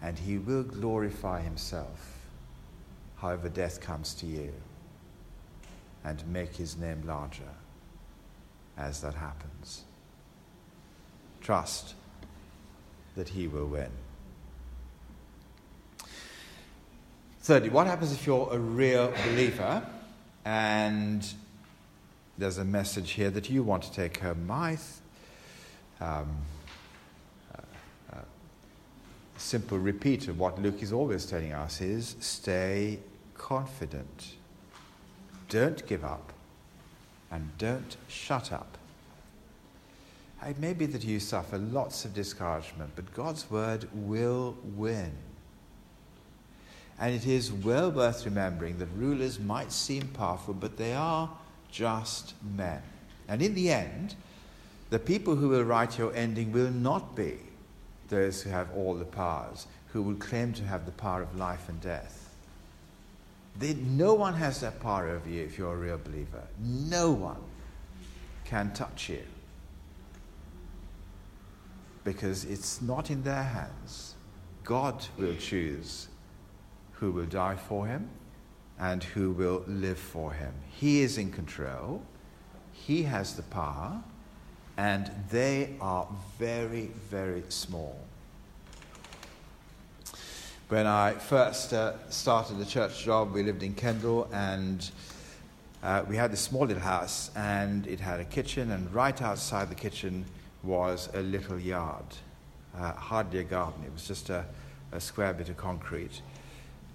and 0.00 0.18
he 0.18 0.38
will 0.38 0.62
glorify 0.62 1.42
himself 1.42 2.16
however 3.16 3.50
death 3.50 3.78
comes 3.82 4.14
to 4.14 4.26
you, 4.26 4.54
and 6.02 6.26
make 6.28 6.56
his 6.56 6.78
name 6.78 7.02
larger 7.04 7.50
as 8.78 9.02
that 9.02 9.12
happens. 9.12 9.82
Trust 11.42 11.94
that 13.16 13.28
he 13.28 13.48
will 13.48 13.66
win. 13.66 13.90
Thirdly, 17.40 17.68
what 17.68 17.86
happens 17.86 18.12
if 18.12 18.26
you're 18.26 18.48
a 18.50 18.58
real 18.58 19.12
believer 19.26 19.86
and 20.46 21.26
there's 22.38 22.58
a 22.58 22.64
message 22.64 23.10
here 23.10 23.30
that 23.30 23.50
you 23.50 23.62
want 23.62 23.82
to 23.82 23.92
take 23.92 24.18
home? 24.18 24.46
My 24.46 24.78
um, 26.00 26.28
simple 29.36 29.78
repeat 29.78 30.28
of 30.28 30.38
what 30.38 30.60
Luke 30.60 30.82
is 30.82 30.92
always 30.92 31.24
telling 31.26 31.52
us 31.52 31.80
is 31.80 32.16
stay 32.20 32.98
confident. 33.34 34.34
Don't 35.48 35.86
give 35.86 36.04
up 36.04 36.32
and 37.30 37.50
don't 37.58 37.96
shut 38.08 38.52
up. 38.52 38.76
It 40.46 40.58
may 40.58 40.72
be 40.72 40.86
that 40.86 41.04
you 41.04 41.18
suffer 41.18 41.58
lots 41.58 42.04
of 42.04 42.14
discouragement, 42.14 42.92
but 42.94 43.12
God's 43.14 43.50
word 43.50 43.88
will 43.92 44.56
win. 44.76 45.12
And 47.00 47.14
it 47.14 47.26
is 47.26 47.52
well 47.52 47.90
worth 47.90 48.24
remembering 48.24 48.78
that 48.78 48.88
rulers 48.96 49.38
might 49.38 49.72
seem 49.72 50.08
powerful, 50.08 50.54
but 50.54 50.76
they 50.76 50.94
are 50.94 51.30
just 51.70 52.34
men. 52.56 52.82
And 53.28 53.42
in 53.42 53.54
the 53.54 53.70
end, 53.70 54.14
the 54.90 54.98
people 54.98 55.36
who 55.36 55.48
will 55.48 55.64
write 55.64 55.98
your 55.98 56.14
ending 56.14 56.52
will 56.52 56.70
not 56.70 57.14
be 57.14 57.38
those 58.08 58.42
who 58.42 58.50
have 58.50 58.68
all 58.74 58.94
the 58.94 59.04
powers. 59.04 59.66
who 59.92 60.02
will 60.02 60.16
claim 60.16 60.52
to 60.52 60.64
have 60.64 60.84
the 60.84 60.92
power 60.92 61.22
of 61.22 61.36
life 61.36 61.68
and 61.68 61.80
death. 61.80 62.34
They, 63.58 63.74
no 63.74 64.14
one 64.14 64.34
has 64.34 64.60
that 64.60 64.80
power 64.80 65.08
over 65.08 65.28
you 65.28 65.42
if 65.42 65.58
you're 65.58 65.72
a 65.72 65.76
real 65.76 65.98
believer. 65.98 66.42
No 66.62 67.10
one 67.10 67.40
can 68.44 68.72
touch 68.72 69.08
you 69.08 69.22
because 72.04 72.44
it's 72.44 72.80
not 72.80 73.10
in 73.10 73.22
their 73.22 73.42
hands. 73.42 74.14
God 74.64 75.06
will 75.16 75.36
choose 75.36 76.08
who 76.92 77.10
will 77.10 77.26
die 77.26 77.56
for 77.56 77.86
him 77.86 78.08
and 78.78 79.02
who 79.02 79.32
will 79.32 79.64
live 79.66 79.98
for 79.98 80.32
him. 80.32 80.52
He 80.70 81.00
is 81.02 81.18
in 81.18 81.32
control, 81.32 82.02
he 82.72 83.02
has 83.04 83.34
the 83.34 83.42
power, 83.42 84.02
and 84.76 85.10
they 85.30 85.74
are 85.80 86.06
very, 86.38 86.90
very 87.10 87.42
small. 87.48 87.98
When 90.68 90.86
I 90.86 91.14
first 91.14 91.72
uh, 91.72 91.94
started 92.10 92.58
the 92.58 92.66
church 92.66 93.02
job, 93.02 93.32
we 93.32 93.42
lived 93.42 93.62
in 93.62 93.74
Kendal 93.74 94.28
and 94.32 94.90
uh, 95.82 96.04
we 96.06 96.16
had 96.16 96.30
this 96.30 96.40
small 96.40 96.66
little 96.66 96.82
house 96.82 97.30
and 97.34 97.86
it 97.86 98.00
had 98.00 98.20
a 98.20 98.24
kitchen, 98.24 98.72
and 98.72 98.92
right 98.92 99.20
outside 99.22 99.70
the 99.70 99.74
kitchen 99.74 100.24
was 100.62 101.08
a 101.14 101.20
little 101.20 101.58
yard, 101.58 102.04
uh, 102.76 102.92
hardly 102.92 103.38
a 103.40 103.44
garden. 103.44 103.82
It 103.84 103.92
was 103.92 104.06
just 104.06 104.28
a, 104.30 104.44
a 104.92 105.00
square 105.00 105.32
bit 105.32 105.48
of 105.48 105.56
concrete. 105.56 106.20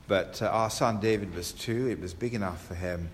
But 0.07 0.41
uh, 0.41 0.47
our 0.47 0.69
son 0.69 0.99
David 0.99 1.33
was 1.33 1.51
two, 1.51 1.89
it 1.89 1.99
was 1.99 2.13
big 2.13 2.33
enough 2.33 2.65
for 2.65 2.75
him. 2.75 3.09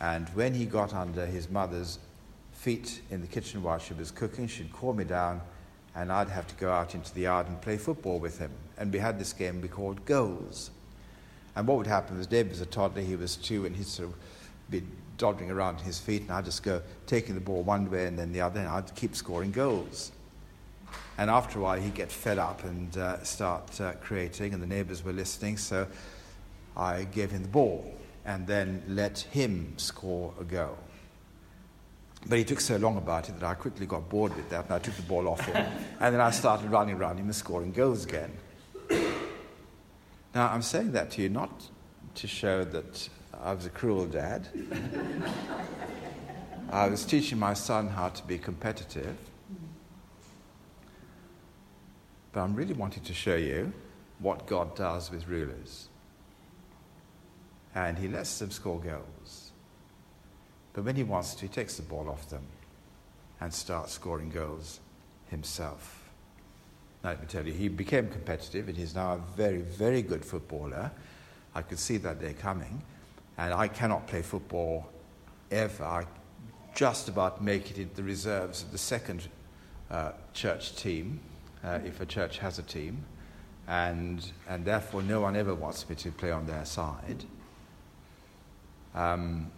And 0.00 0.28
when 0.30 0.54
he 0.54 0.64
got 0.64 0.94
under 0.94 1.26
his 1.26 1.50
mother's 1.50 1.98
feet 2.52 3.02
in 3.10 3.20
the 3.20 3.26
kitchen 3.26 3.62
while 3.62 3.78
she 3.78 3.94
was 3.94 4.10
cooking, 4.10 4.46
she'd 4.46 4.72
call 4.72 4.94
me 4.94 5.04
down 5.04 5.40
and 5.94 6.12
I'd 6.12 6.28
have 6.28 6.46
to 6.46 6.54
go 6.54 6.70
out 6.70 6.94
into 6.94 7.12
the 7.14 7.22
yard 7.22 7.48
and 7.48 7.60
play 7.60 7.76
football 7.76 8.18
with 8.18 8.38
him. 8.38 8.50
And 8.78 8.92
we 8.92 8.98
had 8.98 9.18
this 9.18 9.32
game 9.32 9.60
we 9.60 9.68
called 9.68 10.04
goals. 10.04 10.70
And 11.56 11.66
what 11.66 11.78
would 11.78 11.86
happen 11.86 12.16
was 12.16 12.26
David 12.26 12.50
was 12.50 12.60
a 12.60 12.66
toddler, 12.66 13.02
he 13.02 13.16
was 13.16 13.36
two, 13.36 13.66
and 13.66 13.74
he'd 13.74 13.86
sort 13.86 14.10
of 14.10 14.14
be 14.70 14.82
dodging 15.18 15.50
around 15.50 15.80
his 15.80 15.98
feet, 15.98 16.22
and 16.22 16.30
I'd 16.30 16.44
just 16.44 16.62
go 16.62 16.80
taking 17.06 17.34
the 17.34 17.40
ball 17.40 17.62
one 17.62 17.90
way 17.90 18.06
and 18.06 18.18
then 18.18 18.32
the 18.32 18.40
other, 18.40 18.60
and 18.60 18.68
I'd 18.68 18.94
keep 18.94 19.16
scoring 19.16 19.50
goals. 19.50 20.12
And 21.18 21.28
after 21.28 21.58
a 21.58 21.62
while, 21.62 21.78
he'd 21.78 21.94
get 21.94 22.10
fed 22.10 22.38
up 22.38 22.64
and 22.64 22.96
uh, 22.96 23.22
start 23.24 23.80
uh, 23.80 23.92
creating, 24.00 24.54
and 24.54 24.62
the 24.62 24.66
neighbors 24.66 25.04
were 25.04 25.12
listening, 25.12 25.58
so 25.58 25.86
I 26.76 27.04
gave 27.04 27.30
him 27.30 27.42
the 27.42 27.48
ball 27.48 27.94
and 28.24 28.46
then 28.46 28.82
let 28.88 29.18
him 29.18 29.74
score 29.76 30.34
a 30.40 30.44
goal. 30.44 30.78
But 32.26 32.38
he 32.38 32.44
took 32.44 32.60
so 32.60 32.76
long 32.76 32.98
about 32.98 33.28
it 33.28 33.40
that 33.40 33.46
I 33.46 33.54
quickly 33.54 33.86
got 33.86 34.08
bored 34.08 34.36
with 34.36 34.48
that 34.50 34.64
and 34.66 34.74
I 34.74 34.78
took 34.78 34.94
the 34.94 35.02
ball 35.02 35.28
off 35.28 35.44
him. 35.46 35.56
and 36.00 36.14
then 36.14 36.20
I 36.20 36.30
started 36.30 36.70
running 36.70 36.96
around 36.96 37.16
him 37.18 37.26
and 37.26 37.34
scoring 37.34 37.72
goals 37.72 38.04
again. 38.04 38.32
Now, 40.34 40.52
I'm 40.52 40.62
saying 40.62 40.92
that 40.92 41.10
to 41.12 41.22
you 41.22 41.28
not 41.28 41.68
to 42.16 42.26
show 42.28 42.64
that 42.64 43.08
I 43.42 43.52
was 43.52 43.66
a 43.66 43.70
cruel 43.70 44.06
dad. 44.06 44.48
I 46.70 46.88
was 46.88 47.04
teaching 47.04 47.38
my 47.38 47.54
son 47.54 47.88
how 47.88 48.10
to 48.10 48.26
be 48.26 48.38
competitive. 48.38 49.16
But 52.32 52.42
I'm 52.42 52.54
really 52.54 52.74
wanting 52.74 53.02
to 53.04 53.14
show 53.14 53.34
you 53.34 53.72
what 54.20 54.46
God 54.46 54.76
does 54.76 55.10
with 55.10 55.26
rulers. 55.26 55.89
And 57.74 57.98
He 57.98 58.08
lets 58.08 58.38
them 58.38 58.50
score 58.50 58.80
goals. 58.80 59.50
But 60.72 60.84
when 60.84 60.96
he 60.96 61.02
wants 61.02 61.34
to, 61.34 61.42
he 61.42 61.48
takes 61.48 61.76
the 61.76 61.82
ball 61.82 62.08
off 62.08 62.28
them 62.28 62.44
and 63.40 63.52
starts 63.52 63.92
scoring 63.92 64.30
goals 64.30 64.80
himself. 65.28 66.10
Now, 67.02 67.10
let 67.10 67.20
me 67.20 67.26
tell 67.26 67.46
you, 67.46 67.52
he 67.52 67.68
became 67.68 68.08
competitive 68.08 68.68
and 68.68 68.76
he's 68.76 68.94
now 68.94 69.14
a 69.14 69.18
very, 69.36 69.62
very 69.62 70.02
good 70.02 70.24
footballer. 70.24 70.90
I 71.54 71.62
could 71.62 71.78
see 71.78 71.96
that 71.98 72.20
day 72.20 72.34
coming. 72.34 72.82
And 73.38 73.54
I 73.54 73.68
cannot 73.68 74.06
play 74.06 74.22
football 74.22 74.90
ever. 75.50 75.84
I 75.84 76.04
just 76.74 77.08
about 77.08 77.42
make 77.42 77.70
it 77.70 77.78
into 77.78 77.96
the 77.96 78.02
reserves 78.02 78.62
of 78.62 78.70
the 78.70 78.78
second 78.78 79.28
uh, 79.90 80.12
church 80.34 80.76
team, 80.76 81.20
uh, 81.64 81.78
if 81.84 82.00
a 82.00 82.06
church 82.06 82.38
has 82.38 82.58
a 82.58 82.62
team. 82.62 83.04
And, 83.66 84.30
and 84.48 84.64
therefore, 84.64 85.02
no 85.02 85.20
one 85.20 85.36
ever 85.36 85.54
wants 85.54 85.88
me 85.88 85.96
to 85.96 86.12
play 86.12 86.30
on 86.30 86.46
their 86.46 86.64
side. 86.64 87.24
Um, 88.94 89.50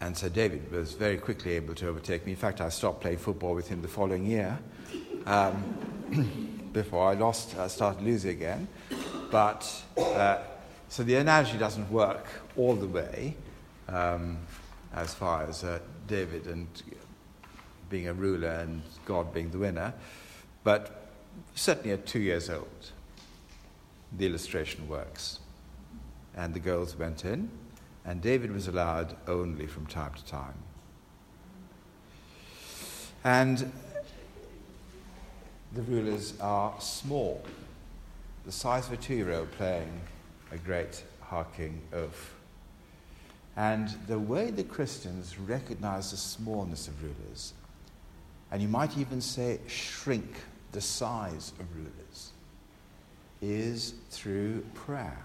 and 0.00 0.16
so 0.16 0.28
David 0.28 0.70
was 0.70 0.92
very 0.92 1.16
quickly 1.16 1.52
able 1.52 1.74
to 1.76 1.88
overtake 1.88 2.26
me. 2.26 2.32
In 2.32 2.38
fact, 2.38 2.60
I 2.60 2.68
stopped 2.68 3.00
playing 3.00 3.18
football 3.18 3.54
with 3.54 3.68
him 3.68 3.80
the 3.82 3.88
following 3.88 4.26
year 4.26 4.58
um, 5.26 6.68
before 6.72 7.10
I 7.10 7.14
lost, 7.14 7.56
I 7.56 7.68
started 7.68 8.02
losing 8.02 8.30
again. 8.30 8.68
But 9.30 9.70
uh, 9.96 10.38
so 10.88 11.02
the 11.02 11.16
analogy 11.16 11.58
doesn't 11.58 11.90
work 11.90 12.26
all 12.56 12.74
the 12.74 12.86
way 12.86 13.34
um, 13.88 14.38
as 14.94 15.14
far 15.14 15.44
as 15.44 15.64
uh, 15.64 15.80
David 16.06 16.46
and 16.46 16.68
being 17.90 18.08
a 18.08 18.14
ruler 18.14 18.48
and 18.48 18.82
God 19.04 19.32
being 19.32 19.50
the 19.50 19.58
winner. 19.58 19.94
But 20.62 21.08
certainly 21.54 21.92
at 21.92 22.06
two 22.06 22.20
years 22.20 22.50
old, 22.50 22.92
the 24.16 24.26
illustration 24.26 24.88
works. 24.88 25.40
And 26.36 26.52
the 26.52 26.60
girls 26.60 26.96
went 26.96 27.24
in 27.24 27.50
and 28.06 28.22
David 28.22 28.52
was 28.52 28.68
allowed 28.68 29.16
only 29.26 29.66
from 29.66 29.84
time 29.86 30.14
to 30.14 30.24
time. 30.24 30.54
And 33.24 33.72
the 35.72 35.82
rulers 35.82 36.34
are 36.40 36.80
small, 36.80 37.42
the 38.46 38.52
size 38.52 38.86
of 38.86 38.92
a 38.92 38.96
two 38.96 39.14
year 39.14 39.32
old 39.32 39.50
playing 39.52 40.00
a 40.52 40.56
great 40.56 41.02
harking 41.20 41.80
oaf. 41.92 42.34
And 43.56 43.88
the 44.06 44.18
way 44.18 44.50
the 44.52 44.62
Christians 44.62 45.36
recognize 45.38 46.12
the 46.12 46.16
smallness 46.16 46.86
of 46.86 47.02
rulers, 47.02 47.54
and 48.52 48.62
you 48.62 48.68
might 48.68 48.96
even 48.96 49.20
say 49.20 49.58
shrink 49.66 50.36
the 50.70 50.80
size 50.80 51.52
of 51.58 51.66
rulers, 51.74 52.30
is 53.42 53.94
through 54.10 54.60
prayer 54.74 55.18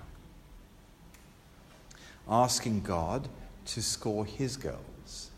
asking 2.30 2.82
God 2.82 3.28
to 3.66 3.82
score 3.82 4.26
his 4.26 4.58
goals, 4.58 5.32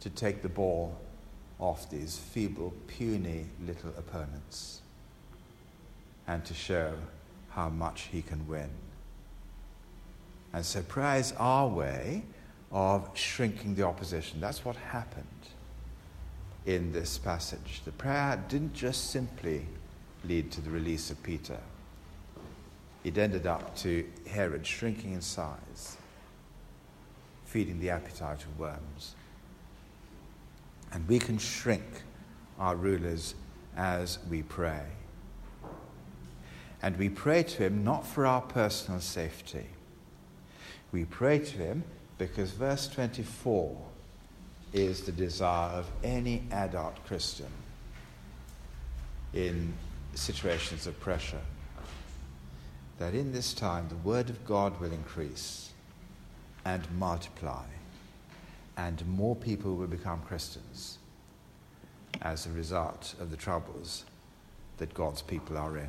to 0.00 0.10
take 0.10 0.42
the 0.42 0.48
ball 0.48 0.98
off 1.58 1.90
these 1.90 2.18
feeble, 2.18 2.74
puny 2.86 3.46
little 3.66 3.90
opponents, 3.96 4.80
and 6.26 6.44
to 6.44 6.54
show 6.54 6.94
how 7.50 7.68
much 7.68 8.08
he 8.12 8.22
can 8.22 8.46
win. 8.46 8.68
And 10.52 10.64
so 10.64 10.82
prayer 10.82 11.16
is 11.16 11.32
our 11.38 11.68
way 11.68 12.22
of 12.72 13.10
shrinking 13.14 13.74
the 13.74 13.84
opposition. 13.84 14.40
That's 14.40 14.64
what 14.64 14.76
happened 14.76 15.26
in 16.66 16.92
this 16.92 17.16
passage. 17.16 17.82
The 17.84 17.92
prayer 17.92 18.42
didn't 18.48 18.74
just 18.74 19.10
simply 19.10 19.66
lead 20.24 20.50
to 20.52 20.60
the 20.60 20.70
release 20.70 21.10
of 21.10 21.22
Peter 21.22 21.58
it 23.06 23.16
ended 23.18 23.46
up 23.46 23.76
to 23.76 24.04
Herod 24.28 24.66
shrinking 24.66 25.12
in 25.12 25.20
size, 25.20 25.96
feeding 27.44 27.78
the 27.78 27.90
appetite 27.90 28.42
of 28.42 28.58
worms. 28.58 29.14
And 30.90 31.06
we 31.06 31.20
can 31.20 31.38
shrink 31.38 31.84
our 32.58 32.74
rulers 32.74 33.36
as 33.76 34.18
we 34.28 34.42
pray. 34.42 34.82
And 36.82 36.96
we 36.96 37.08
pray 37.08 37.44
to 37.44 37.62
him 37.62 37.84
not 37.84 38.04
for 38.04 38.26
our 38.26 38.40
personal 38.40 39.00
safety. 39.00 39.66
We 40.90 41.04
pray 41.04 41.38
to 41.38 41.58
him 41.58 41.84
because 42.18 42.50
verse 42.50 42.88
24 42.88 43.76
is 44.72 45.02
the 45.02 45.12
desire 45.12 45.70
of 45.70 45.86
any 46.02 46.42
adult 46.50 46.96
Christian 47.06 47.52
in 49.32 49.72
situations 50.16 50.88
of 50.88 50.98
pressure 50.98 51.42
that 52.98 53.14
in 53.14 53.32
this 53.32 53.52
time 53.52 53.88
the 53.88 53.96
Word 53.96 54.30
of 54.30 54.44
God 54.44 54.80
will 54.80 54.92
increase 54.92 55.70
and 56.64 56.86
multiply, 56.98 57.64
and 58.76 59.06
more 59.06 59.36
people 59.36 59.76
will 59.76 59.86
become 59.86 60.20
Christians 60.22 60.98
as 62.22 62.46
a 62.46 62.50
result 62.50 63.14
of 63.20 63.30
the 63.30 63.36
troubles 63.36 64.04
that 64.78 64.94
God's 64.94 65.22
people 65.22 65.56
are 65.56 65.78
in. 65.78 65.88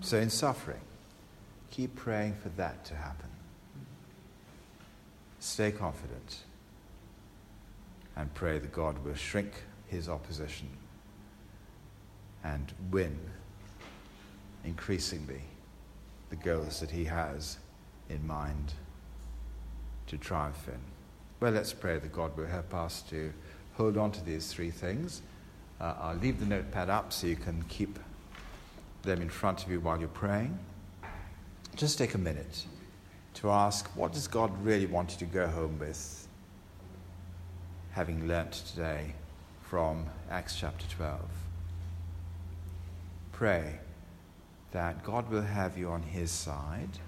So, 0.00 0.18
in 0.18 0.30
suffering, 0.30 0.80
keep 1.70 1.94
praying 1.94 2.34
for 2.42 2.48
that 2.50 2.84
to 2.86 2.94
happen. 2.94 3.28
Stay 5.40 5.70
confident 5.70 6.38
and 8.16 8.32
pray 8.34 8.58
that 8.58 8.72
God 8.72 9.04
will 9.04 9.14
shrink 9.14 9.52
his 9.86 10.08
opposition 10.08 10.68
and 12.42 12.72
win 12.90 13.16
increasingly 14.64 15.42
the 16.30 16.36
goals 16.36 16.80
that 16.80 16.90
he 16.90 17.04
has 17.04 17.58
in 18.08 18.26
mind 18.26 18.72
to 20.06 20.16
triumph 20.16 20.68
in. 20.68 20.80
Well, 21.40 21.52
let's 21.52 21.72
pray 21.72 21.98
that 21.98 22.12
God 22.12 22.36
will 22.36 22.46
help 22.46 22.74
us 22.74 23.02
to 23.10 23.32
hold 23.74 23.96
on 23.96 24.10
to 24.12 24.24
these 24.24 24.52
three 24.52 24.70
things. 24.70 25.22
Uh, 25.80 25.94
I'll 26.00 26.16
leave 26.16 26.40
the 26.40 26.46
notepad 26.46 26.90
up 26.90 27.12
so 27.12 27.26
you 27.26 27.36
can 27.36 27.62
keep 27.68 27.98
them 29.02 29.22
in 29.22 29.28
front 29.28 29.64
of 29.64 29.70
you 29.70 29.80
while 29.80 29.98
you're 29.98 30.08
praying. 30.08 30.58
Just 31.76 31.98
take 31.98 32.14
a 32.14 32.18
minute 32.18 32.66
to 33.34 33.50
ask 33.50 33.88
what 33.94 34.12
does 34.12 34.26
God 34.26 34.50
really 34.64 34.86
want 34.86 35.12
you 35.12 35.18
to 35.18 35.32
go 35.32 35.46
home 35.46 35.78
with, 35.78 36.26
having 37.92 38.26
learnt 38.26 38.52
today 38.52 39.14
from 39.62 40.06
Acts 40.30 40.56
chapter 40.56 40.84
12. 40.96 41.20
Pray 43.30 43.78
that 44.72 45.02
God 45.02 45.30
will 45.30 45.42
have 45.42 45.78
you 45.78 45.88
on 45.88 46.02
His 46.02 46.30
side 46.30 46.98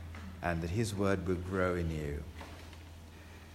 and 0.43 0.63
that 0.63 0.71
His 0.71 0.95
word 0.95 1.27
will 1.27 1.37
grow 1.37 1.75
in 1.75 1.91
you. 1.91 2.23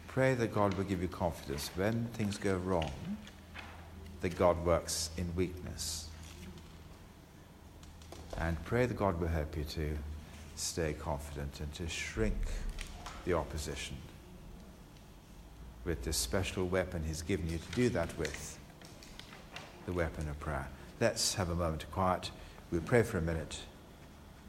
Pray 0.07 0.33
that 0.35 0.53
God 0.53 0.73
will 0.75 0.85
give 0.85 1.01
you 1.01 1.07
confidence 1.07 1.69
when 1.75 2.05
things 2.13 2.37
go 2.37 2.55
wrong, 2.55 2.91
that 4.21 4.37
God 4.37 4.63
works 4.65 5.09
in 5.17 5.35
weakness. 5.35 6.07
And 8.37 8.63
pray 8.65 8.85
that 8.85 8.97
God 8.97 9.19
will 9.19 9.27
help 9.27 9.57
you 9.57 9.63
to 9.63 9.97
stay 10.55 10.93
confident 10.93 11.59
and 11.59 11.73
to 11.73 11.87
shrink 11.87 12.35
the 13.25 13.33
opposition 13.33 13.97
with 15.83 16.03
this 16.03 16.17
special 16.17 16.65
weapon 16.65 17.03
He's 17.05 17.21
given 17.21 17.49
you 17.49 17.57
to 17.57 17.71
do 17.75 17.89
that 17.89 18.17
with 18.17 18.57
the 19.85 19.93
weapon 19.93 20.27
of 20.29 20.39
prayer. 20.39 20.67
Let's 20.99 21.35
have 21.35 21.49
a 21.49 21.55
moment 21.55 21.83
of 21.83 21.91
quiet. 21.91 22.31
We'll 22.71 22.81
pray 22.81 23.03
for 23.03 23.17
a 23.17 23.21
minute 23.21 23.59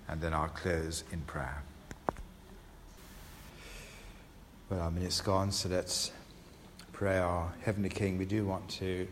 and 0.09 0.21
then 0.21 0.33
I'll 0.35 0.49
close 0.49 1.05
in 1.13 1.21
prayer. 1.23 1.63
Well, 4.71 4.81
our 4.81 4.91
minute's 4.91 5.21
gone, 5.21 5.53
so 5.53 5.69
let's 5.69 6.11
pray 6.93 7.19
our 7.19 7.53
Heavenly 7.63 7.89
King. 7.89 8.19
We 8.19 8.25
do 8.25 8.45
want 8.45 8.69
to 8.71 9.07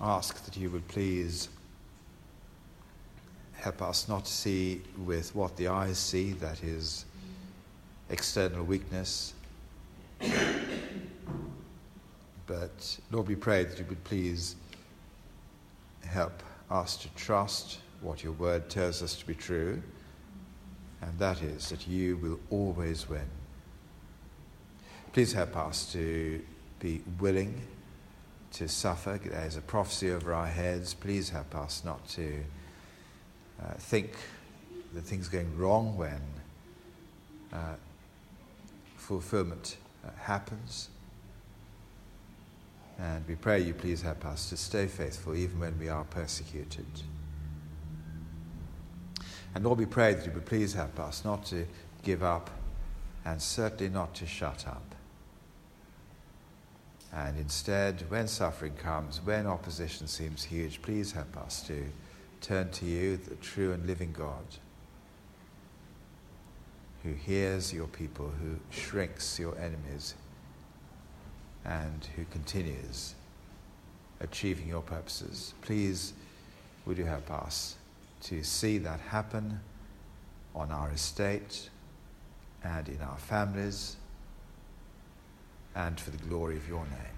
ask 0.00 0.44
that 0.44 0.56
you 0.56 0.70
would 0.70 0.86
please 0.88 1.48
help 3.54 3.82
us 3.82 4.08
not 4.08 4.24
to 4.24 4.32
see 4.32 4.82
with 5.04 5.34
what 5.34 5.56
the 5.56 5.68
eyes 5.68 5.98
see, 5.98 6.32
that 6.34 6.62
is 6.62 7.04
external 8.08 8.64
weakness. 8.64 9.34
But 12.46 12.98
Lord, 13.10 13.28
we 13.28 13.36
pray 13.36 13.64
that 13.64 13.78
you 13.78 13.84
would 13.88 14.02
please 14.04 14.56
help 16.04 16.42
us 16.70 16.96
to 16.96 17.08
trust 17.14 17.78
what 18.00 18.22
your 18.22 18.32
word 18.32 18.68
tells 18.70 19.02
us 19.02 19.14
to 19.16 19.26
be 19.26 19.34
true, 19.34 19.82
and 21.02 21.18
that 21.18 21.42
is 21.42 21.68
that 21.70 21.86
you 21.86 22.16
will 22.16 22.40
always 22.50 23.08
win. 23.08 23.28
Please 25.12 25.32
help 25.32 25.56
us 25.56 25.92
to 25.92 26.40
be 26.78 27.02
willing 27.18 27.60
to 28.52 28.68
suffer. 28.68 29.18
There's 29.22 29.56
a 29.56 29.60
prophecy 29.60 30.10
over 30.10 30.32
our 30.32 30.46
heads. 30.46 30.94
Please 30.94 31.30
help 31.30 31.54
us 31.54 31.82
not 31.84 32.06
to 32.10 32.42
uh, 33.62 33.72
think 33.78 34.12
that 34.94 35.02
things 35.02 35.28
are 35.28 35.32
going 35.32 35.56
wrong 35.56 35.96
when 35.96 36.20
uh, 37.52 37.74
fulfillment 38.96 39.76
uh, 40.04 40.10
happens. 40.20 40.88
And 42.98 43.26
we 43.26 43.34
pray 43.34 43.60
you 43.60 43.74
please 43.74 44.02
help 44.02 44.24
us 44.26 44.50
to 44.50 44.56
stay 44.56 44.86
faithful 44.86 45.34
even 45.34 45.58
when 45.58 45.78
we 45.78 45.88
are 45.88 46.04
persecuted. 46.04 46.86
And 49.54 49.64
Lord, 49.64 49.78
we 49.78 49.86
pray 49.86 50.14
that 50.14 50.24
you 50.24 50.32
would 50.32 50.46
please 50.46 50.74
help 50.74 51.00
us 51.00 51.24
not 51.24 51.44
to 51.46 51.66
give 52.02 52.22
up 52.22 52.50
and 53.24 53.40
certainly 53.40 53.88
not 53.92 54.14
to 54.14 54.26
shut 54.26 54.66
up. 54.66 54.94
And 57.12 57.36
instead, 57.38 58.04
when 58.08 58.28
suffering 58.28 58.74
comes, 58.74 59.20
when 59.20 59.46
opposition 59.46 60.06
seems 60.06 60.44
huge, 60.44 60.80
please 60.80 61.12
help 61.12 61.36
us 61.36 61.62
to 61.66 61.84
turn 62.40 62.70
to 62.70 62.86
you, 62.86 63.16
the 63.16 63.34
true 63.36 63.72
and 63.72 63.84
living 63.86 64.12
God, 64.12 64.44
who 67.02 67.12
hears 67.12 67.72
your 67.72 67.88
people, 67.88 68.30
who 68.40 68.56
shrinks 68.70 69.38
your 69.38 69.58
enemies, 69.58 70.14
and 71.64 72.06
who 72.16 72.24
continues 72.30 73.14
achieving 74.20 74.68
your 74.68 74.82
purposes. 74.82 75.54
Please, 75.62 76.12
would 76.86 76.96
you 76.96 77.04
help 77.04 77.30
us 77.30 77.76
to 78.22 78.42
see 78.42 78.78
that 78.78 79.00
happen 79.00 79.60
on 80.54 80.70
our 80.70 80.90
estate 80.90 81.70
and 82.62 82.88
in 82.88 83.00
our 83.00 83.18
families 83.18 83.96
and 85.74 85.98
for 85.98 86.10
the 86.10 86.18
glory 86.18 86.56
of 86.56 86.68
your 86.68 86.84
name. 86.84 87.16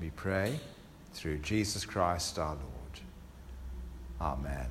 We 0.00 0.10
pray 0.10 0.60
through 1.12 1.38
Jesus 1.38 1.84
Christ 1.84 2.38
our 2.38 2.54
Lord. 2.54 3.00
Amen. 4.20 4.68